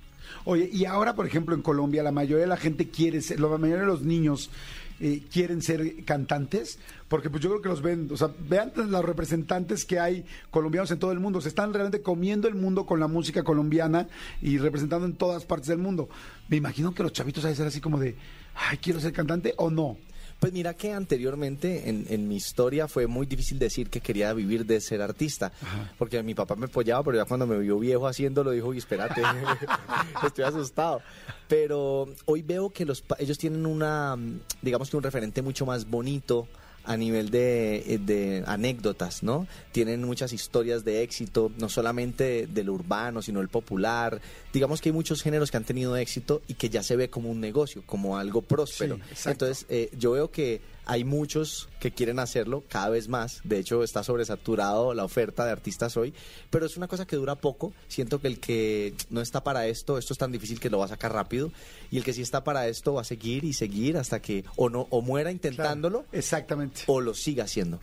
[0.44, 3.48] Oye, y ahora, por ejemplo, en Colombia, la mayoría de la gente quiere ser, la
[3.48, 4.50] mayoría de los niños
[4.98, 9.04] eh, quieren ser cantantes, porque pues yo creo que los ven, o sea, vean los
[9.04, 12.98] representantes que hay colombianos en todo el mundo, se están realmente comiendo el mundo con
[12.98, 14.08] la música colombiana
[14.40, 16.08] y representando en todas partes del mundo.
[16.48, 18.16] Me imagino que los chavitos hay ser así como de,
[18.54, 19.98] ay, quiero ser cantante o no.
[20.40, 24.66] Pues mira que anteriormente en, en mi historia fue muy difícil decir que quería vivir
[24.66, 25.50] de ser artista,
[25.98, 29.22] porque mi papá me apoyaba, pero ya cuando me vio viejo haciéndolo dijo, "Uy, espérate,
[30.26, 31.00] estoy asustado.
[31.48, 34.16] Pero hoy veo que los ellos tienen una,
[34.60, 36.46] digamos que un referente mucho más bonito
[36.86, 39.46] a nivel de, eh, de anécdotas, ¿no?
[39.72, 44.20] Tienen muchas historias de éxito, no solamente del urbano, sino el popular.
[44.52, 47.30] Digamos que hay muchos géneros que han tenido éxito y que ya se ve como
[47.30, 48.98] un negocio, como algo próspero.
[49.14, 49.28] Sí.
[49.28, 53.40] Entonces, eh, yo veo que hay muchos que quieren hacerlo cada vez más.
[53.44, 56.14] De hecho, está sobresaturado la oferta de artistas hoy,
[56.48, 57.72] pero es una cosa que dura poco.
[57.88, 60.86] Siento que el que no está para esto, esto es tan difícil que lo va
[60.86, 61.52] a sacar rápido,
[61.90, 64.70] y el que sí está para esto va a seguir y seguir hasta que o
[64.70, 67.80] no o muera intentándolo, exactamente, o lo siga haciendo.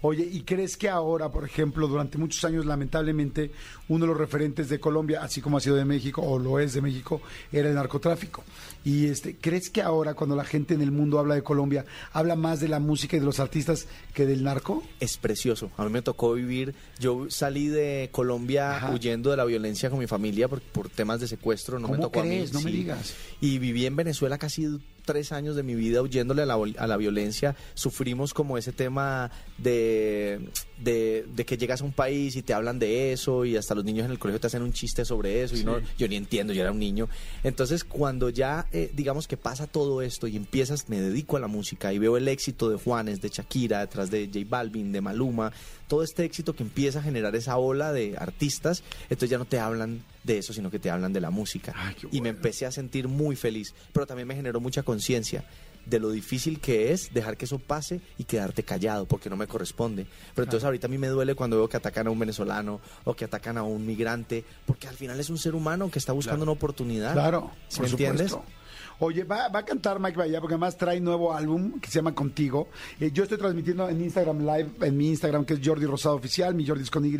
[0.00, 3.50] Oye, ¿y crees que ahora, por ejemplo, durante muchos años, lamentablemente,
[3.88, 6.74] uno de los referentes de Colombia, así como ha sido de México, o lo es
[6.74, 7.20] de México,
[7.52, 8.44] era el narcotráfico?
[8.84, 12.34] Y este, ¿crees que ahora, cuando la gente en el mundo habla de Colombia, habla
[12.36, 14.82] más de la música y de los artistas que del narco?
[15.00, 15.70] Es precioso.
[15.76, 16.74] A mí me tocó vivir.
[16.98, 18.90] Yo salí de Colombia Ajá.
[18.92, 21.78] huyendo de la violencia con mi familia por, por temas de secuestro.
[21.78, 22.52] No me ¿Cómo tocó a crees?
[22.52, 22.58] mí.
[22.58, 23.14] No me digas.
[23.40, 24.66] Y viví en Venezuela casi
[25.04, 27.54] tres años de mi vida huyéndole a la, vol- a la violencia.
[27.74, 30.48] Sufrimos como ese tema de,
[30.78, 33.84] de, de que llegas a un país y te hablan de eso y hasta los
[33.84, 36.52] niños en el colegio te hacen un chiste sobre eso y no, yo ni entiendo,
[36.52, 37.08] yo era un niño.
[37.44, 41.48] Entonces cuando ya eh, digamos que pasa todo esto y empiezas, me dedico a la
[41.48, 45.52] música y veo el éxito de Juanes, de Shakira, detrás de J Balvin, de Maluma,
[45.88, 49.58] todo este éxito que empieza a generar esa ola de artistas, entonces ya no te
[49.58, 51.74] hablan de eso, sino que te hablan de la música.
[52.10, 55.44] Y me empecé a sentir muy feliz, pero también me generó mucha conciencia
[55.86, 59.46] de lo difícil que es dejar que eso pase y quedarte callado porque no me
[59.46, 60.06] corresponde.
[60.34, 63.14] Pero entonces ahorita a mí me duele cuando veo que atacan a un venezolano o
[63.14, 66.44] que atacan a un migrante, porque al final es un ser humano que está buscando
[66.44, 67.14] una oportunidad.
[67.14, 68.30] Claro, ¿Sí por me entiendes?
[68.30, 68.61] supuesto.
[68.98, 72.14] Oye, va, va a cantar Mike Bahía porque además trae nuevo álbum que se llama
[72.14, 72.68] Contigo.
[73.00, 76.54] Eh, yo estoy transmitiendo en Instagram Live, en mi Instagram que es Jordi Rosado Oficial,
[76.54, 77.16] mi Jordi es con Y,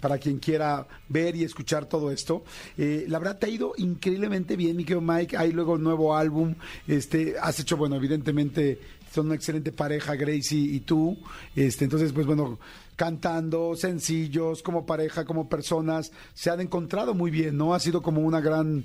[0.00, 2.44] para quien quiera ver y escuchar todo esto.
[2.76, 5.36] Eh, la verdad te ha ido increíblemente bien, mi querido Mike.
[5.36, 6.54] Hay luego nuevo álbum.
[6.86, 8.78] Este, has hecho, bueno, evidentemente
[9.12, 11.16] son una excelente pareja, Gracie y tú.
[11.54, 12.58] Este, entonces, pues bueno,
[12.96, 17.74] cantando, sencillos, como pareja, como personas, se han encontrado muy bien, ¿no?
[17.74, 18.84] Ha sido como una gran,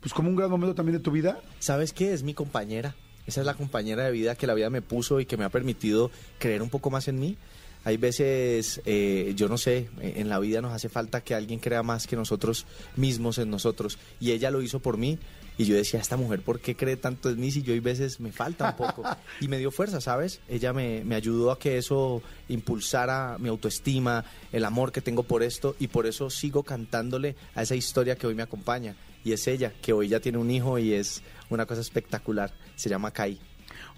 [0.00, 1.40] pues como un gran momento también de tu vida.
[1.58, 2.12] ¿Sabes qué?
[2.12, 2.94] Es mi compañera.
[3.26, 5.50] Esa es la compañera de vida que la vida me puso y que me ha
[5.50, 7.36] permitido creer un poco más en mí.
[7.84, 11.60] Hay veces, eh, yo no sé, eh, en la vida nos hace falta que alguien
[11.60, 13.98] crea más que nosotros mismos en nosotros.
[14.20, 15.18] Y ella lo hizo por mí.
[15.56, 18.18] Y yo decía, esta mujer, ¿por qué cree tanto en mí si yo hay veces
[18.20, 19.04] me falta un poco?
[19.40, 20.40] Y me dio fuerza, ¿sabes?
[20.48, 25.42] Ella me, me ayudó a que eso impulsara mi autoestima, el amor que tengo por
[25.42, 25.76] esto.
[25.78, 28.94] Y por eso sigo cantándole a esa historia que hoy me acompaña.
[29.24, 32.52] Y es ella, que hoy ya tiene un hijo y es una cosa espectacular.
[32.76, 33.38] Se llama Kai.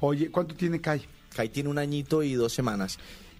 [0.00, 1.02] Oye, ¿cuánto tiene Kai?
[1.34, 2.98] Kai tiene un añito y dos semanas.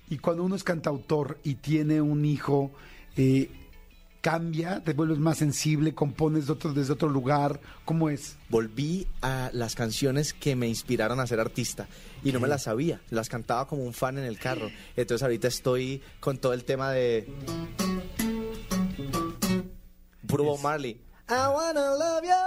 [0.09, 2.71] Y cuando uno es cantautor y tiene un hijo,
[3.17, 3.51] eh,
[4.21, 7.61] cambia, te vuelves más sensible, compones de otro, desde otro lugar.
[7.85, 8.37] ¿Cómo es?
[8.49, 11.89] Volví a las canciones que me inspiraron a ser artista
[12.23, 14.71] y no me las sabía, las cantaba como un fan en el carro.
[14.97, 17.29] Entonces ahorita estoy con todo el tema de
[20.27, 21.01] puro Marley.
[21.33, 22.43] I wanna love you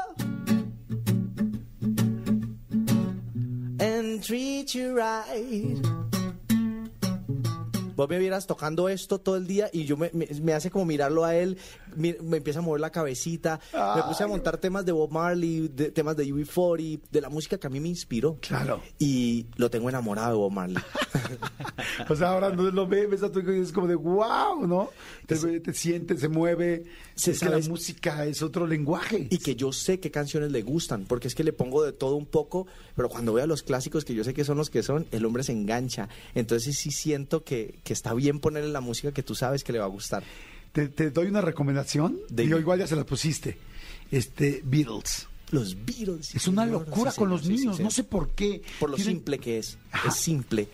[3.79, 5.77] and treat you right.
[7.95, 10.83] Vos me vieras tocando esto todo el día y yo me, me- me hace como
[10.85, 11.57] mirarlo a él,
[11.95, 13.59] me empieza a mover la cabecita,
[13.95, 17.57] me puse a montar temas de Bob Marley, de- temas de UB40, de la música
[17.57, 18.37] que a mí me inspiró.
[18.41, 18.81] Claro.
[18.99, 20.77] Y lo tengo enamorado de Bob Marley.
[22.09, 24.65] O sea, ahora no lo ves, ves a tu hijo y es como de wow,
[24.67, 24.89] ¿no?
[25.25, 26.83] Te, ve, te siente, se mueve.
[27.15, 29.27] Sí, es que la música es otro lenguaje.
[29.29, 32.15] y que yo sé qué canciones le gustan, porque es que le pongo de todo
[32.15, 34.83] un poco, pero cuando veo a los clásicos que yo sé que son los que
[34.83, 36.09] son, el hombre se engancha.
[36.33, 39.79] Entonces sí siento que, que está bien ponerle la música que tú sabes que le
[39.79, 40.23] va a gustar.
[40.75, 42.19] Te, te doy una recomendación.
[42.29, 42.43] Dime.
[42.43, 43.57] Digo, igual ya se la pusiste.
[44.11, 45.25] Este, Beatles.
[45.51, 46.35] Los Beatles.
[46.35, 47.83] Es una locura sí, con los sí, niños, sí.
[47.83, 48.61] no sé por qué.
[48.77, 49.77] Por lo Tienen- simple que es.
[50.05, 50.67] Es simple.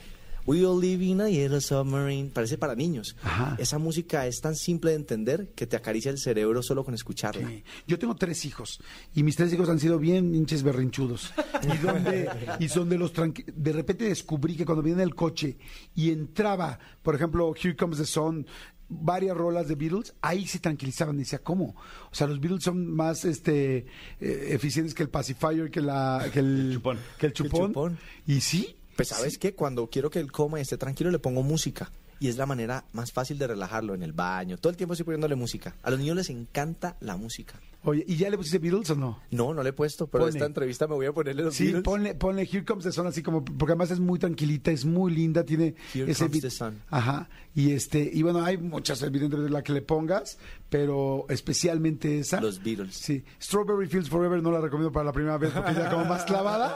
[0.47, 2.31] We all live in a yellow submarine.
[2.31, 3.15] Parece para niños.
[3.21, 3.55] Ajá.
[3.59, 7.47] Esa música es tan simple de entender que te acaricia el cerebro solo con escucharla.
[7.47, 7.63] Sí.
[7.85, 8.79] Yo tengo tres hijos
[9.13, 11.31] y mis tres hijos han sido bien hinches berrinchudos.
[11.61, 12.27] Y donde,
[12.59, 15.59] y son de los tranqui- de repente descubrí que cuando venía en el coche
[15.93, 18.47] y entraba, por ejemplo, Here Comes the Sun,
[18.91, 21.17] varias rolas de Beatles, ahí se tranquilizaban.
[21.17, 21.75] Decía, ¿cómo?
[22.11, 23.85] O sea, los Beatles son más este
[24.19, 26.99] eh, eficientes que el pacifier, que, la, que, el, chupón.
[27.17, 27.67] que el chupón.
[27.69, 27.97] chupón.
[28.27, 28.75] Y sí.
[28.95, 31.91] Pues sabes qué, cuando quiero que él coma y esté tranquilo le pongo música.
[32.19, 34.57] Y es la manera más fácil de relajarlo en el baño.
[34.57, 35.75] Todo el tiempo estoy poniéndole música.
[35.81, 37.59] A los niños les encanta la música.
[37.83, 39.19] Oye, ¿y ya le pusiste Beatles o no?
[39.31, 40.37] No, no le he puesto, pero Ponle.
[40.37, 41.83] esta entrevista me voy a ponerle los Sí, Beatles.
[41.83, 45.11] ponle, ponle Here Comes the Sun así como, porque además es muy tranquilita, es muy
[45.13, 46.79] linda, tiene Here ese Comes the Sun.
[46.91, 47.27] Ajá.
[47.55, 50.37] Y este, y bueno, hay muchas evidentemente la que le pongas,
[50.69, 52.39] pero especialmente esa.
[52.39, 52.95] Los Beatles.
[52.95, 53.23] Sí.
[53.41, 56.75] Strawberry Fields Forever no la recomiendo para la primera vez porque ya como más clavada.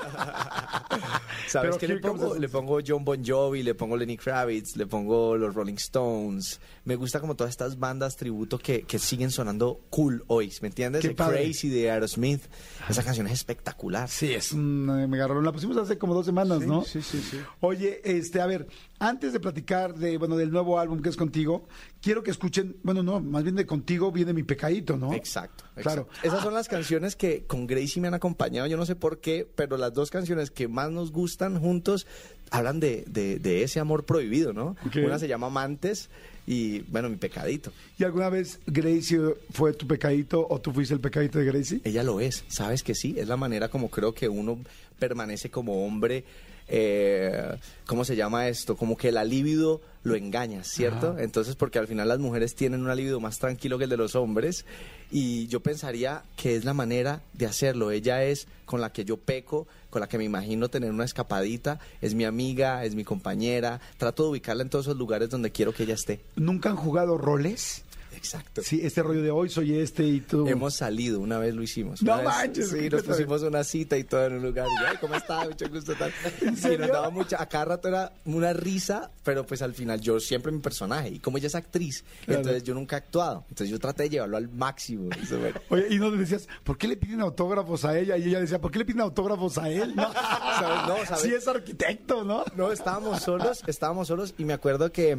[1.47, 2.33] ¿Sabes qué le pongo?
[2.33, 6.59] the- Le pongo John Bon Jovi, le pongo Lenny Kravitz, le pongo los Rolling Stones.
[6.85, 11.01] Me gusta como todas estas bandas tributo que, que siguen sonando cool hoy, ¿me entiendes?
[11.01, 11.43] Qué The padre.
[11.43, 12.43] Crazy de Aerosmith.
[12.87, 14.07] Esa canción es espectacular.
[14.07, 15.43] Sí, es eh, mega rolón.
[15.45, 16.83] La pusimos hace como dos semanas, ¿no?
[16.85, 17.39] sí, sí, sí.
[17.59, 18.67] Oye, este, a ver,
[18.99, 21.67] antes de platicar de, bueno, del nuevo álbum que es contigo,
[22.01, 25.11] quiero que escuchen, bueno, no, más bien de contigo viene mi pecadito, ¿no?
[25.13, 25.63] Exacto.
[25.75, 26.03] Claro.
[26.03, 26.27] exacto.
[26.27, 29.49] Esas son las canciones que con Gracie me han acompañado, yo no sé por qué,
[29.55, 32.05] pero las dos canciones que más nos gustan juntos
[32.51, 34.75] hablan de, de- de ese amor prohibido, ¿no?
[34.85, 34.97] Ok.
[35.03, 36.11] Una se llama Amantes
[36.47, 37.71] y, bueno, mi pecadito.
[37.97, 39.19] ¿Y alguna vez Gracie
[39.51, 41.81] fue tu pecadito o tú fuiste el pecadito de Gracie?
[41.83, 44.59] Ella lo es, sabes que sí, es la manera como creo que uno
[44.99, 46.23] permanece como hombre.
[46.67, 48.75] Eh, ¿Cómo se llama esto?
[48.75, 51.11] Como que la libido lo engaña, ¿cierto?
[51.11, 51.23] Ajá.
[51.23, 54.15] Entonces, porque al final las mujeres tienen un libido más tranquilo que el de los
[54.15, 54.65] hombres,
[55.11, 57.91] y yo pensaría que es la manera de hacerlo.
[57.91, 61.79] Ella es con la que yo peco, con la que me imagino tener una escapadita,
[62.01, 65.73] es mi amiga, es mi compañera, trato de ubicarla en todos esos lugares donde quiero
[65.73, 66.21] que ella esté.
[66.35, 67.84] ¿Nunca han jugado roles?
[68.25, 68.61] Exacto.
[68.63, 70.47] Sí, este rollo de hoy soy este y tú.
[70.47, 72.01] Hemos salido, una vez lo hicimos.
[72.01, 74.67] No vez, manches, Sí, ¿qué nos pusimos una cita y todo en un lugar.
[74.67, 75.45] Y, Ay, ¿cómo está?
[75.45, 75.93] Mucho gusto.
[75.95, 76.11] Tal.
[76.41, 80.19] Y nos daba mucha, a cada rato era una risa, pero pues al final yo
[80.19, 81.09] siempre mi personaje.
[81.09, 82.41] Y como ella es actriz, Claro.
[82.41, 83.45] entonces yo nunca he actuado.
[83.49, 85.09] Entonces yo traté de llevarlo al máximo.
[85.21, 85.59] Eso, bueno.
[85.69, 88.17] Oye, y no le decías, ¿por qué le piden autógrafos a ella?
[88.17, 89.95] Y ella decía, ¿por qué le piden autógrafos a él?
[89.95, 90.87] No, ¿Sabes?
[90.87, 91.21] No, ¿sabes?
[91.23, 92.43] Sí, es arquitecto, ¿no?
[92.55, 95.17] No, estábamos solos, estábamos solos y me acuerdo que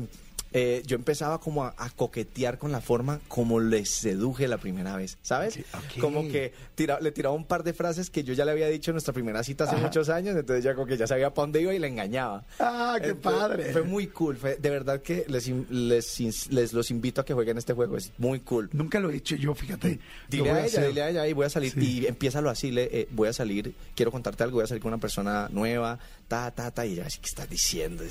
[0.53, 4.97] eh, yo empezaba como a, a coquetear con la forma como le seduje la primera
[4.97, 5.59] vez, ¿sabes?
[5.59, 6.01] ok.
[6.01, 8.91] Como que tira- le tiraba un par de frases que yo ya le había dicho
[8.91, 9.85] en nuestra primera cita hace Ajá.
[9.85, 12.45] muchos años, entonces ya como que ya sabía para dónde iba y le engañaba.
[12.59, 13.73] Ah, qué Entonces, padre.
[13.73, 17.59] Fue muy cool, fue, de verdad que les, les, les los invito a que jueguen
[17.59, 18.71] este juego, es muy cool.
[18.73, 19.99] Nunca lo he hecho yo, fíjate.
[20.29, 21.73] Dile a ella, dile a ella y voy a salir.
[21.73, 22.01] Sí.
[22.03, 24.93] Y empiézalo así, le, eh, voy a salir, quiero contarte algo, voy a salir con
[24.93, 25.99] una persona nueva,
[26.29, 28.05] ta, ta, ta, y así, ¿qué estás diciendo?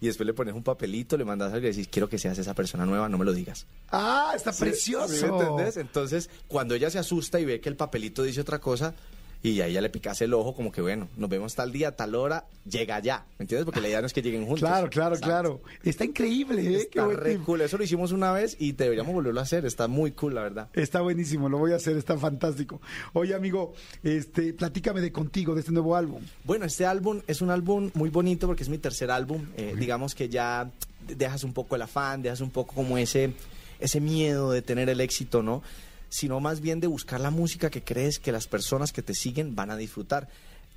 [0.00, 2.38] Y después le pones un papelito, le mandas algo y le decís, quiero que seas
[2.38, 3.66] esa persona nueva, no me lo digas.
[3.90, 4.60] Ah, está ¿Sí?
[4.60, 5.08] precioso.
[5.14, 5.76] ¿Sí entendés?
[5.76, 8.94] Entonces, cuando ella se asusta y ve que el papelito dice otra cosa,
[9.42, 12.14] y ahí ya le picas el ojo, como que bueno, nos vemos tal día, tal
[12.16, 13.24] hora, llega ya.
[13.38, 13.64] ¿Me entiendes?
[13.64, 14.60] Porque la idea no es que lleguen juntos.
[14.60, 15.62] Claro, claro, claro.
[15.84, 16.88] Está increíble, ¿eh?
[16.90, 17.44] Qué Está re tip.
[17.44, 17.60] cool.
[17.60, 19.64] Eso lo hicimos una vez y deberíamos volverlo a hacer.
[19.64, 20.68] Está muy cool, la verdad.
[20.72, 22.80] Está buenísimo, lo voy a hacer, está fantástico.
[23.12, 26.20] Oye, amigo, este, platícame de contigo, de este nuevo álbum.
[26.44, 29.46] Bueno, este álbum es un álbum muy bonito porque es mi tercer álbum.
[29.56, 30.70] Eh, digamos que ya
[31.06, 33.32] dejas un poco el afán, dejas un poco como ese,
[33.78, 35.62] ese miedo de tener el éxito, ¿no?
[36.08, 39.54] Sino más bien de buscar la música que crees que las personas que te siguen
[39.54, 40.28] van a disfrutar.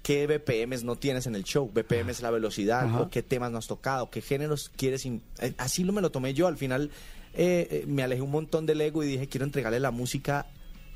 [0.04, 1.70] ¿Qué BPMs no tienes en el show?
[1.72, 3.02] BPM es la velocidad, Ajá.
[3.02, 5.06] o qué temas no has tocado, qué géneros quieres.
[5.06, 5.20] eh,
[5.58, 6.48] Así lo me lo tomé yo.
[6.48, 6.90] Al final
[7.34, 10.48] eh, eh, me alejé un montón del ego y dije, quiero entregarle la música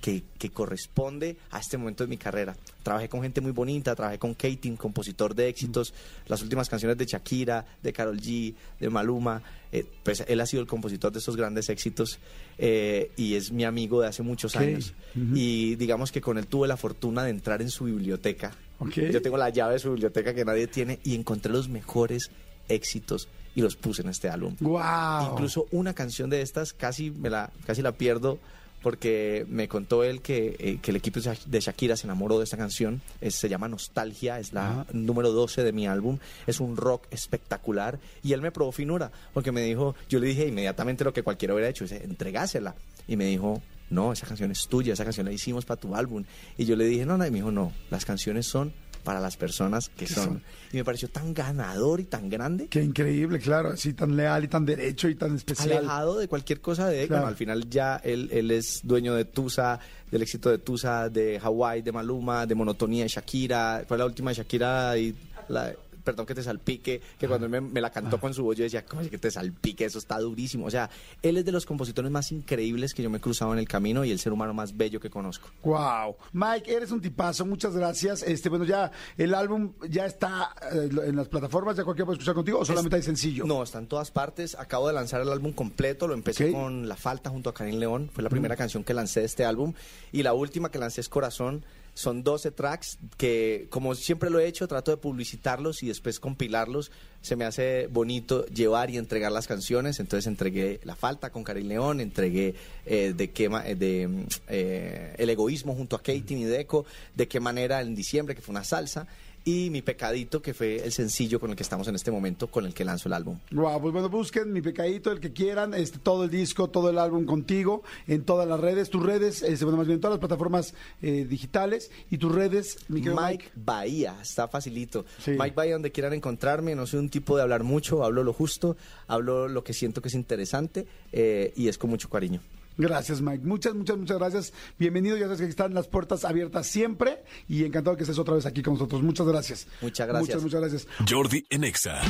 [0.06, 2.56] que, que corresponde a este momento de mi carrera.
[2.84, 5.96] Trabajé con gente muy bonita, trabajé con Katin, compositor de éxitos,
[6.28, 9.42] las últimas canciones de Shakira, de Carol G, de Maluma,
[9.72, 12.20] eh, pues él ha sido el compositor de esos grandes éxitos
[12.60, 14.62] eh, y es mi amigo de hace muchos Ok.
[14.62, 14.94] años.
[15.34, 18.52] Y digamos que con él tuve la fortuna de entrar en su biblioteca.
[18.78, 18.94] Ok.
[19.12, 22.30] Yo tengo la llave de su biblioteca que nadie tiene y encontré los mejores
[22.70, 24.56] éxitos y los puse en este álbum.
[24.60, 25.32] Wow.
[25.32, 28.38] Incluso una canción de estas casi me la casi la pierdo
[28.86, 32.38] porque me contó él que, eh, que el equipo de Sha- de Shakira se enamoró
[32.38, 33.02] de esta canción.
[33.20, 36.20] Es- se llama Nostalgia, es la número 12 de mi álbum.
[36.46, 40.48] Es un rock espectacular y él me probó finura porque me dijo, yo le dije
[40.48, 42.76] inmediatamente lo que cualquiera hubiera hecho, dice, entregásela.
[43.08, 46.24] Y me dijo, no, esa canción es tuya, esa canción la hicimos para tu álbum.
[46.56, 48.72] Y yo le dije, no, no, y me dijo, no, las canciones son
[49.06, 50.24] para las personas que ¿Qué son.
[50.26, 50.44] son?
[50.74, 54.48] Y me pareció tan ganador y tan grande Qué increíble, claro, así tan leal y
[54.50, 55.78] tan derecho y tan especial.
[55.78, 57.22] alejado de cualquier cosa de Claro.
[57.22, 59.80] bueno, al final ya él, él es dueño de Tusa,
[60.12, 63.86] del éxito de Tusa, de Hawaii, de Maluma, de Monotonía de Shakira.
[63.88, 65.16] Fue la última de Shakira y
[65.48, 65.74] la
[66.06, 68.64] perdón que te salpique, que cuando él me, me la cantó con su voz yo
[68.64, 69.84] decía, ¿cómo es que te salpique?
[69.84, 70.66] Eso está durísimo.
[70.66, 70.90] O sea,
[71.22, 74.06] él es de los compositores más increíbles que yo me he cruzado en el camino
[74.06, 75.50] y el ser humano más bello que conozco.
[75.64, 76.16] Wow.
[76.32, 78.24] Mike, eres un tipazo, muchas gracias.
[78.24, 82.36] Este, bueno, ya el álbum ya está eh, en las plataformas, ya cualquiera puede escuchar
[82.36, 83.46] contigo o solamente hay sencillo.
[83.46, 84.56] No, está en todas partes.
[84.56, 86.08] Acabo de lanzar el álbum completo.
[86.08, 88.10] Lo empecé con La Falta junto a Karim León.
[88.14, 89.74] Fue la primera canción que lancé de este álbum.
[90.12, 91.66] Y la última que lancé es Corazón.
[91.96, 96.92] Son 12 tracks que, como siempre lo he hecho, trato de publicitarlos y después compilarlos.
[97.22, 100.02] Se me hace bonito llevar y entregar las canciones.
[100.02, 102.54] Entonces entregué La Falta con Karim León, entregué
[102.86, 106.86] eh, de qué eh, de, mm, eh, El Egoísmo junto a Katie Deco,
[107.16, 109.08] de qué manera en diciembre, que fue una salsa.
[109.48, 112.66] Y Mi Pecadito, que fue el sencillo con el que estamos en este momento, con
[112.66, 113.38] el que lanzo el álbum.
[113.52, 116.98] Wow, pues bueno, busquen mi pecadito, el que quieran, este, todo el disco, todo el
[116.98, 120.20] álbum contigo, en todas las redes, tus redes, este, bueno, más bien en todas las
[120.20, 120.74] plataformas
[121.04, 125.06] eh, digitales y tus redes, mi Mike Bahía, está facilito.
[125.24, 125.32] Sí.
[125.40, 128.78] Mike Bahía, donde quieran encontrarme, no soy un tipo de hablar mucho, hablo lo justo,
[129.08, 132.42] hablo lo que siento que es interesante eh, y es con mucho cariño.
[132.78, 133.46] Gracias, Mike.
[133.46, 134.54] Muchas, muchas, muchas gracias.
[134.78, 135.16] Bienvenido.
[135.18, 138.62] Ya sabes que están las puertas abiertas siempre y encantado que estés otra vez aquí
[138.62, 139.02] con nosotros.
[139.02, 139.68] Muchas gracias.
[139.82, 140.28] Muchas gracias.
[140.42, 140.88] Muchas, muchas gracias.
[141.10, 142.02] Jordi en Exa.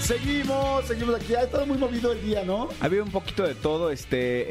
[0.00, 1.34] Seguimos, seguimos aquí.
[1.34, 2.68] Ha estado muy movido el día, ¿no?
[2.80, 4.46] Había un poquito de todo, este,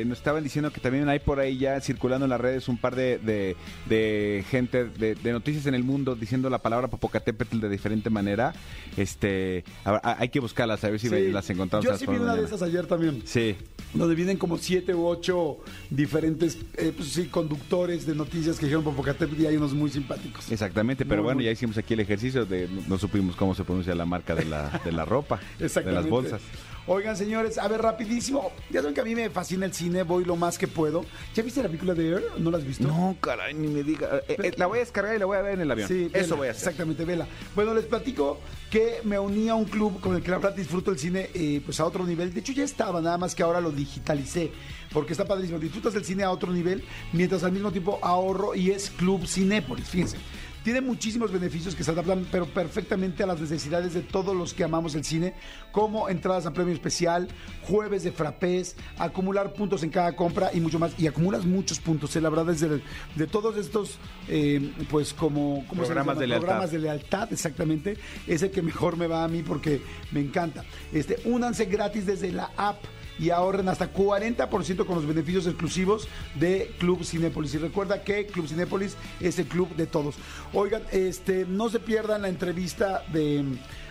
[0.00, 2.78] eh, nos estaban diciendo que también hay por ahí ya circulando en las redes un
[2.78, 3.54] par de, de,
[3.86, 8.54] de gente de, de noticias en el mundo diciendo la palabra Popocatépetl de diferente manera.
[8.96, 11.28] Este, a- a- hay que buscarlas, a ver si Sí.
[11.30, 11.84] las encontramos.
[11.84, 13.22] Yo sí vi una de esas ayer también.
[13.26, 13.56] Sí.
[13.94, 18.82] Donde vienen como siete u ocho diferentes eh, pues, sí, conductores de noticias que dijeron
[18.84, 20.50] Popocatépetl y hay unos muy simpáticos.
[20.50, 23.62] Exactamente, pero Muy, bueno, muy- ya hicimos aquí el ejercicio de no, supimos cómo se
[23.64, 26.42] pronuncia la marca de la, de la ropa, de las bolsas.
[26.86, 28.52] Oigan, señores, a ver, rapidísimo.
[28.70, 31.04] Ya saben que a mí me fascina el cine, voy lo más que puedo.
[31.34, 32.24] ¿Ya viste la película de Air?
[32.36, 32.86] ¿No la has visto?
[32.86, 34.20] No, caray, ni me diga.
[34.28, 35.88] Eh, eh, la voy a descargar y la voy a ver en el avión.
[35.88, 36.68] Sí, Eso vela, voy a hacer.
[36.68, 37.26] Exactamente, vela.
[37.54, 38.38] Bueno, les platico
[38.70, 41.62] que me uní a un club con el que la verdad disfruto el cine eh,
[41.64, 42.34] pues a otro nivel.
[42.34, 44.52] De hecho, ya estaba, nada más que ahora lo digitalicé.
[44.92, 45.58] Porque está padrísimo.
[45.58, 49.88] Disfrutas el cine a otro nivel, mientras al mismo tiempo ahorro y es Club Cinépolis.
[49.88, 50.18] Fíjense.
[50.64, 54.64] Tiene muchísimos beneficios que se adaptan, pero perfectamente a las necesidades de todos los que
[54.64, 55.34] amamos el cine,
[55.70, 57.28] como entradas a premio especial,
[57.68, 60.98] jueves de frappés, acumular puntos en cada compra y mucho más.
[60.98, 62.80] Y acumulas muchos puntos, eh, la verdad, es de,
[63.14, 66.46] de todos estos, eh, pues como ¿cómo se les Programas de lealtad.
[66.46, 70.64] Programas de lealtad, exactamente, es el que mejor me va a mí porque me encanta.
[70.94, 72.82] Este, únanse gratis desde la app
[73.18, 77.54] y ahorren hasta 40% con los beneficios exclusivos de Club Cinépolis.
[77.54, 80.16] Y recuerda que Club Cinépolis es el club de todos.
[80.52, 83.44] Oigan, este, no se pierdan la entrevista de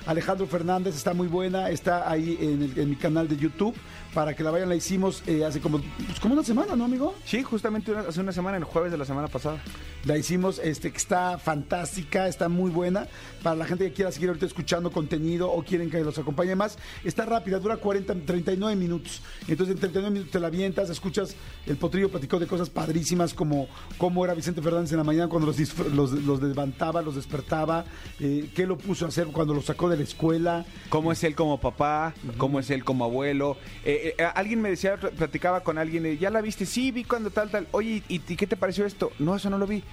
[0.05, 3.74] Alejandro Fernández, está muy buena, está ahí en, el- en mi canal de YouTube.
[4.14, 7.16] Para que la vayan, la hicimos eh, hace como, pues, como una semana, ¿no, amigo?
[7.26, 9.59] Sí, justamente una- hace una semana, el jueves de la semana pasada.
[10.05, 13.07] La hicimos, este, que está fantástica, está muy buena.
[13.41, 16.78] Para la gente que quiera seguir ahorita escuchando contenido o quieren que los acompañe más,
[17.03, 19.22] está rápida, dura 40, 39 minutos.
[19.47, 21.36] Entonces, en 39 minutos te la avientas, escuchas
[21.66, 25.47] el potrillo platicó de cosas padrísimas como cómo era Vicente Fernández en la mañana cuando
[25.47, 25.57] los,
[25.93, 27.86] los, los levantaba, los despertaba,
[28.20, 30.66] eh, qué lo puso a hacer cuando los sacó de la escuela.
[30.89, 32.14] ¿Cómo es él como papá?
[32.38, 33.57] ¿Cómo es él como abuelo?
[33.86, 36.66] Eh, eh, alguien me decía, platicaba con alguien, eh, ¿ya la viste?
[36.66, 37.68] Sí, vi cuando tal, tal.
[37.72, 39.12] Oye, ¿y, y qué te pareció esto?
[39.20, 39.84] No, eso no lo vi.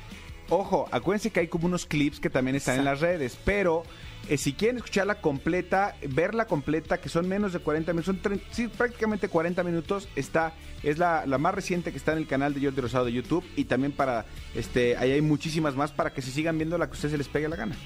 [0.49, 3.85] Ojo, acuérdense que hay como unos clips que también están en las redes, pero
[4.29, 8.41] eh, si quieren escucharla completa, verla completa, que son menos de 40 minutos, son tre-
[8.51, 10.53] sí, prácticamente 40 minutos, está,
[10.83, 13.45] es la, la más reciente que está en el canal de Jordi Rosado de YouTube
[13.55, 16.93] y también para, este, ahí hay muchísimas más para que se sigan viendo la que
[16.93, 17.77] a ustedes se les pegue la gana.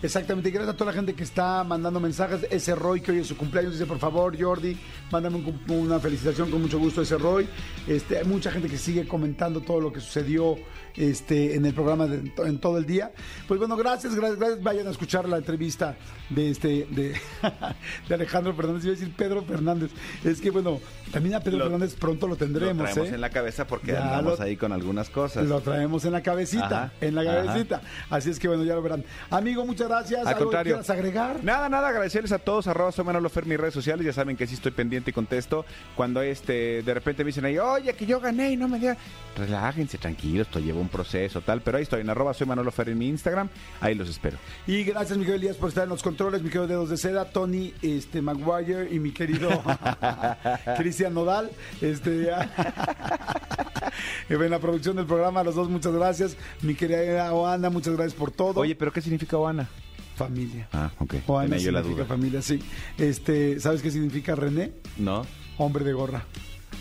[0.00, 2.46] Exactamente, gracias a toda la gente que está mandando mensajes.
[2.50, 4.76] Ese Roy que hoy es su cumpleaños dice, por favor, Jordi,
[5.10, 7.48] mándame un una felicitación con mucho gusto a ese Roy.
[7.86, 10.56] Este, hay mucha gente que sigue comentando todo lo que sucedió
[10.96, 13.10] este, en el programa de- en todo el día.
[13.48, 14.62] Pues bueno, gracias, gracias, gracias.
[14.62, 15.96] Vayan a escuchar la entrevista
[16.30, 17.14] de este de,
[18.08, 18.84] de Alejandro Fernández.
[18.84, 19.90] Iba a decir Pedro Fernández.
[20.24, 20.78] Es que bueno,
[21.12, 22.76] también a Pedro Lo- Fernández pronto lo tendremos.
[22.76, 23.14] Lo traemos ¿eh?
[23.14, 25.44] en la cabeza porque Ya andamos lo- ahí con algunas cosas.
[25.46, 27.44] Lo traemos en la cabecita, Ajá, en la ajá.
[27.46, 27.82] cabecita.
[28.10, 29.04] Así es que bueno, ya lo verán.
[29.30, 30.20] Amigo, muchas gracias.
[30.20, 30.74] Al ¿Algo que contrario.
[30.74, 31.44] quieras agregar?
[31.44, 34.46] Nada, nada, agradecerles a todos, arroba soy Manolo Fer, mis redes sociales, ya saben que
[34.46, 35.64] sí estoy pendiente y contesto.
[35.96, 38.96] Cuando este de repente me dicen ahí, oye, que yo gané y no me digan,
[39.36, 42.90] relájense, tranquilos, esto lleva un proceso, tal, pero ahí estoy en arroba soy Manolo Fer
[42.90, 43.48] en mi Instagram,
[43.80, 44.38] ahí los espero.
[44.66, 47.72] Y gracias, Miguel Elías, por estar en los controles, mi querido Dedos de Seda, Tony
[47.82, 49.48] este, Maguire y mi querido
[50.76, 51.50] Cristian Nodal.
[51.80, 52.30] Este,
[54.28, 56.36] en la producción del programa, los dos, muchas gracias.
[56.62, 58.60] Mi querida Oana, muchas gracias por todo.
[58.60, 59.68] Oye, pero ¿qué significa Oana?
[60.18, 60.68] Familia.
[60.72, 61.10] Ah, ok.
[61.10, 62.04] Tenía yo la significa duda.
[62.04, 62.58] familia, sí.
[62.98, 64.72] Este, ¿Sabes qué significa René?
[64.98, 65.24] ¿No?
[65.56, 66.24] Hombre de gorra.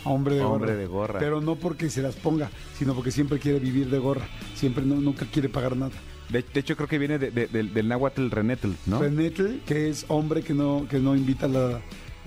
[0.04, 0.80] Hombre de Hombre gorra.
[0.80, 1.20] de gorra.
[1.20, 4.28] Pero no porque se las ponga, sino porque siempre quiere vivir de gorra.
[4.56, 5.92] Siempre no, nunca quiere pagar nada.
[6.30, 9.00] De, de hecho, creo que viene de- de- del, del náhuatl renetl, ¿no?
[9.02, 11.82] Renetl, que es hombre que no, que no invita a la.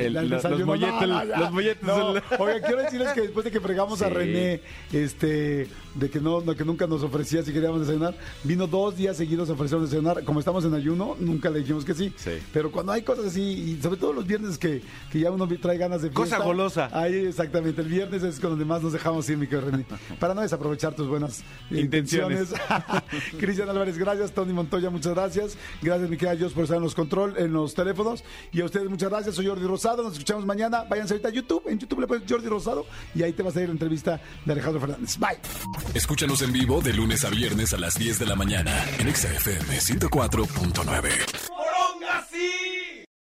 [0.06, 0.58] El- al lo- desayuno.
[0.58, 1.38] los molletes- ya.
[1.38, 2.08] los molletes No.
[2.38, 4.08] Oiga, quiero decirles que después de que fregamos a.
[4.08, 4.60] René,
[4.92, 8.14] este, de que no, no- que nunca nos ofrecía si queríamos desayunar,
[8.44, 10.24] vino dos días seguidos a ofrecernos desayunar.
[10.24, 12.12] Como estamos en ayuno, nunca le dijimos que sí.
[12.16, 12.32] Sí.
[12.52, 15.78] Pero cuando hay cosas así, y sobre todo los viernes que, que ya uno trae
[15.78, 16.36] ganas de fiesta.
[16.36, 16.88] Cosa golosa.
[16.92, 17.80] Ahí, exactamente.
[17.82, 19.84] El viernes es donde más nos dejamos ir, mi querido René.
[20.18, 22.50] Para no desaprovechar tus buenas Intenciones.
[22.52, 23.02] intenciones.
[23.38, 24.32] Cristian Álvarez, gracias.
[24.32, 25.56] Tony Montoya, muchas gracias.
[25.82, 28.22] Gracias, mi querida Dios, por estar en los control, en los teléfonos.
[28.52, 29.34] Y a ustedes, muchas gracias.
[29.34, 29.89] Soy Jordi Rosado.
[29.96, 30.84] Nos escuchamos mañana.
[30.88, 31.62] Váyanse ahorita a YouTube.
[31.66, 34.52] En YouTube le pones Jordi Rosado y ahí te va a salir la entrevista de
[34.52, 35.18] Alejandro Fernández.
[35.18, 35.38] Bye.
[35.94, 39.78] Escúchanos en vivo de lunes a viernes a las 10 de la mañana en XFM
[39.78, 41.48] 104.9.
[41.48, 42.99] ¡Poronga sí!